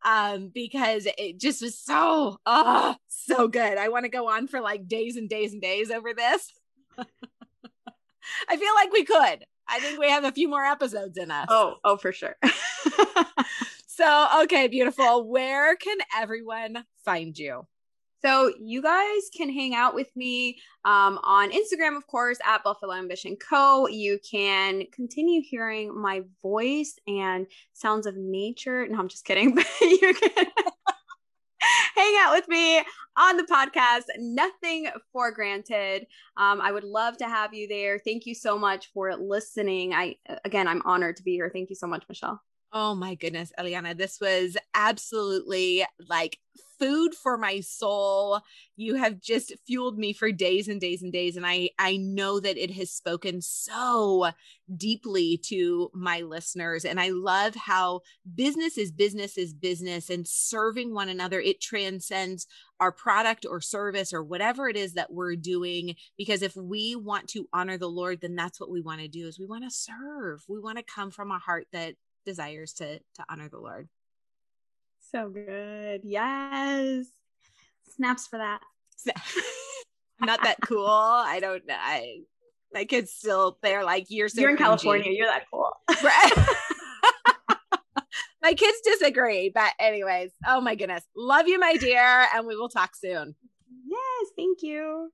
um, 0.04 0.50
because 0.54 1.06
it 1.18 1.38
just 1.38 1.60
was 1.60 1.78
so, 1.78 2.38
oh, 2.46 2.96
so 3.08 3.48
good. 3.48 3.76
I 3.78 3.88
want 3.88 4.04
to 4.04 4.10
go 4.10 4.30
on 4.30 4.46
for 4.46 4.60
like 4.60 4.88
days 4.88 5.16
and 5.16 5.28
days 5.28 5.52
and 5.52 5.60
days 5.60 5.90
over 5.90 6.14
this. 6.14 6.52
I 8.48 8.56
feel 8.56 8.74
like 8.74 8.92
we 8.92 9.04
could. 9.04 9.44
I 9.68 9.78
think 9.80 10.00
we 10.00 10.10
have 10.10 10.24
a 10.24 10.32
few 10.32 10.48
more 10.48 10.64
episodes 10.64 11.16
in 11.16 11.30
us. 11.30 11.46
Oh, 11.48 11.76
oh, 11.84 11.96
for 11.96 12.12
sure. 12.12 12.36
so, 13.86 14.28
okay, 14.42 14.66
beautiful. 14.66 15.28
Where 15.28 15.76
can 15.76 15.98
everyone 16.18 16.84
find 17.04 17.38
you? 17.38 17.66
So 18.22 18.52
you 18.60 18.82
guys 18.82 19.30
can 19.34 19.50
hang 19.50 19.74
out 19.74 19.94
with 19.94 20.08
me 20.14 20.58
um, 20.84 21.18
on 21.22 21.52
Instagram, 21.52 21.96
of 21.96 22.06
course, 22.06 22.38
at 22.46 22.62
Buffalo 22.62 22.92
Ambition 22.92 23.36
Co. 23.36 23.86
You 23.88 24.18
can 24.28 24.84
continue 24.92 25.40
hearing 25.42 25.98
my 25.98 26.22
voice 26.42 26.98
and 27.06 27.46
sounds 27.72 28.06
of 28.06 28.16
nature. 28.16 28.86
No, 28.88 28.98
I'm 28.98 29.08
just 29.08 29.24
kidding. 29.24 29.54
But 29.54 29.66
you 29.80 30.14
can 30.14 30.46
hang 31.94 32.14
out 32.20 32.32
with 32.32 32.48
me 32.48 32.78
on 33.16 33.36
the 33.36 33.44
podcast. 33.44 34.04
Nothing 34.18 34.88
for 35.12 35.30
granted. 35.32 36.06
Um, 36.36 36.60
I 36.60 36.72
would 36.72 36.84
love 36.84 37.16
to 37.18 37.28
have 37.28 37.54
you 37.54 37.68
there. 37.68 37.98
Thank 37.98 38.26
you 38.26 38.34
so 38.34 38.58
much 38.58 38.90
for 38.92 39.14
listening. 39.16 39.94
I 39.94 40.16
again, 40.44 40.68
I'm 40.68 40.82
honored 40.84 41.16
to 41.16 41.22
be 41.22 41.32
here. 41.32 41.50
Thank 41.52 41.70
you 41.70 41.76
so 41.76 41.86
much, 41.86 42.04
Michelle. 42.08 42.40
Oh 42.72 42.94
my 42.94 43.16
goodness, 43.16 43.52
Eliana, 43.58 43.96
this 43.96 44.20
was 44.20 44.56
absolutely 44.74 45.84
like 46.08 46.38
food 46.78 47.14
for 47.14 47.36
my 47.36 47.58
soul. 47.60 48.40
You 48.76 48.94
have 48.94 49.20
just 49.20 49.52
fueled 49.66 49.98
me 49.98 50.12
for 50.12 50.30
days 50.30 50.68
and 50.68 50.80
days 50.80 51.02
and 51.02 51.12
days 51.12 51.36
and 51.36 51.44
I 51.44 51.70
I 51.80 51.96
know 51.96 52.38
that 52.38 52.56
it 52.56 52.70
has 52.72 52.92
spoken 52.92 53.42
so 53.42 54.30
deeply 54.76 55.36
to 55.46 55.90
my 55.94 56.20
listeners 56.20 56.84
and 56.84 57.00
I 57.00 57.10
love 57.10 57.56
how 57.56 58.02
business 58.36 58.78
is 58.78 58.92
business 58.92 59.36
is 59.36 59.52
business 59.52 60.08
and 60.08 60.26
serving 60.26 60.94
one 60.94 61.08
another 61.08 61.40
it 61.40 61.60
transcends 61.60 62.46
our 62.78 62.92
product 62.92 63.44
or 63.48 63.60
service 63.60 64.12
or 64.12 64.22
whatever 64.22 64.68
it 64.68 64.76
is 64.76 64.94
that 64.94 65.12
we're 65.12 65.36
doing 65.36 65.96
because 66.16 66.40
if 66.42 66.54
we 66.56 66.94
want 66.96 67.28
to 67.30 67.48
honor 67.52 67.76
the 67.76 67.88
Lord 67.88 68.20
then 68.20 68.36
that's 68.36 68.60
what 68.60 68.70
we 68.70 68.80
want 68.80 69.00
to 69.00 69.08
do 69.08 69.26
is 69.26 69.38
we 69.40 69.46
want 69.46 69.64
to 69.64 69.70
serve. 69.70 70.44
We 70.48 70.60
want 70.60 70.78
to 70.78 70.84
come 70.84 71.10
from 71.10 71.30
a 71.32 71.38
heart 71.38 71.66
that 71.72 71.96
desires 72.30 72.72
to 72.74 72.98
to 72.98 73.24
honor 73.28 73.48
the 73.48 73.58
Lord. 73.58 73.88
So 75.12 75.28
good. 75.28 76.02
Yes. 76.04 77.06
Snaps 77.96 78.28
for 78.28 78.38
that. 78.38 78.60
I'm 80.20 80.20
not 80.26 80.44
that 80.44 80.58
cool. 80.62 80.86
I 80.86 81.40
don't 81.40 81.66
know. 81.66 81.76
I 81.76 82.20
my 82.72 82.84
kids 82.84 83.12
still 83.12 83.58
they're 83.62 83.84
like 83.84 84.06
you're 84.08 84.28
so 84.28 84.40
You're 84.40 84.50
in 84.50 84.56
cringy. 84.56 84.60
California. 84.60 85.12
You're 85.12 85.26
that 85.26 85.44
cool. 85.52 85.72
my 88.42 88.54
kids 88.54 88.78
disagree, 88.84 89.50
but 89.52 89.72
anyways, 89.80 90.30
oh 90.46 90.60
my 90.60 90.76
goodness. 90.76 91.02
Love 91.16 91.48
you, 91.48 91.58
my 91.58 91.76
dear, 91.76 92.26
and 92.34 92.46
we 92.46 92.56
will 92.56 92.68
talk 92.68 92.94
soon. 92.94 93.34
Yes, 93.86 94.28
thank 94.36 94.62
you. 94.62 95.10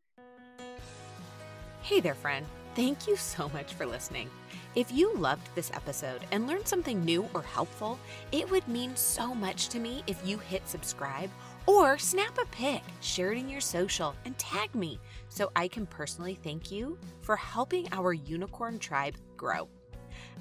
Hey 1.82 2.00
there, 2.00 2.14
friend. 2.14 2.44
Thank 2.74 3.06
you 3.06 3.16
so 3.16 3.48
much 3.50 3.72
for 3.72 3.86
listening. 3.86 4.28
If 4.76 4.92
you 4.92 5.14
loved 5.14 5.48
this 5.54 5.70
episode 5.72 6.26
and 6.32 6.46
learned 6.46 6.68
something 6.68 7.02
new 7.02 7.26
or 7.32 7.40
helpful, 7.40 7.98
it 8.30 8.48
would 8.50 8.68
mean 8.68 8.94
so 8.94 9.34
much 9.34 9.70
to 9.70 9.80
me 9.80 10.02
if 10.06 10.20
you 10.22 10.36
hit 10.36 10.68
subscribe 10.68 11.30
or 11.66 11.96
snap 11.96 12.36
a 12.36 12.44
pic, 12.48 12.82
share 13.00 13.32
it 13.32 13.38
in 13.38 13.48
your 13.48 13.62
social, 13.62 14.14
and 14.26 14.36
tag 14.36 14.74
me 14.74 15.00
so 15.30 15.50
I 15.56 15.66
can 15.66 15.86
personally 15.86 16.38
thank 16.44 16.70
you 16.70 16.98
for 17.22 17.36
helping 17.36 17.88
our 17.90 18.12
unicorn 18.12 18.78
tribe 18.78 19.16
grow. 19.38 19.66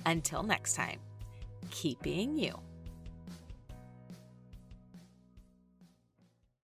Until 0.05 0.43
next 0.43 0.73
time, 0.73 0.99
keep 1.71 2.01
being 2.01 2.37
you. 2.37 2.59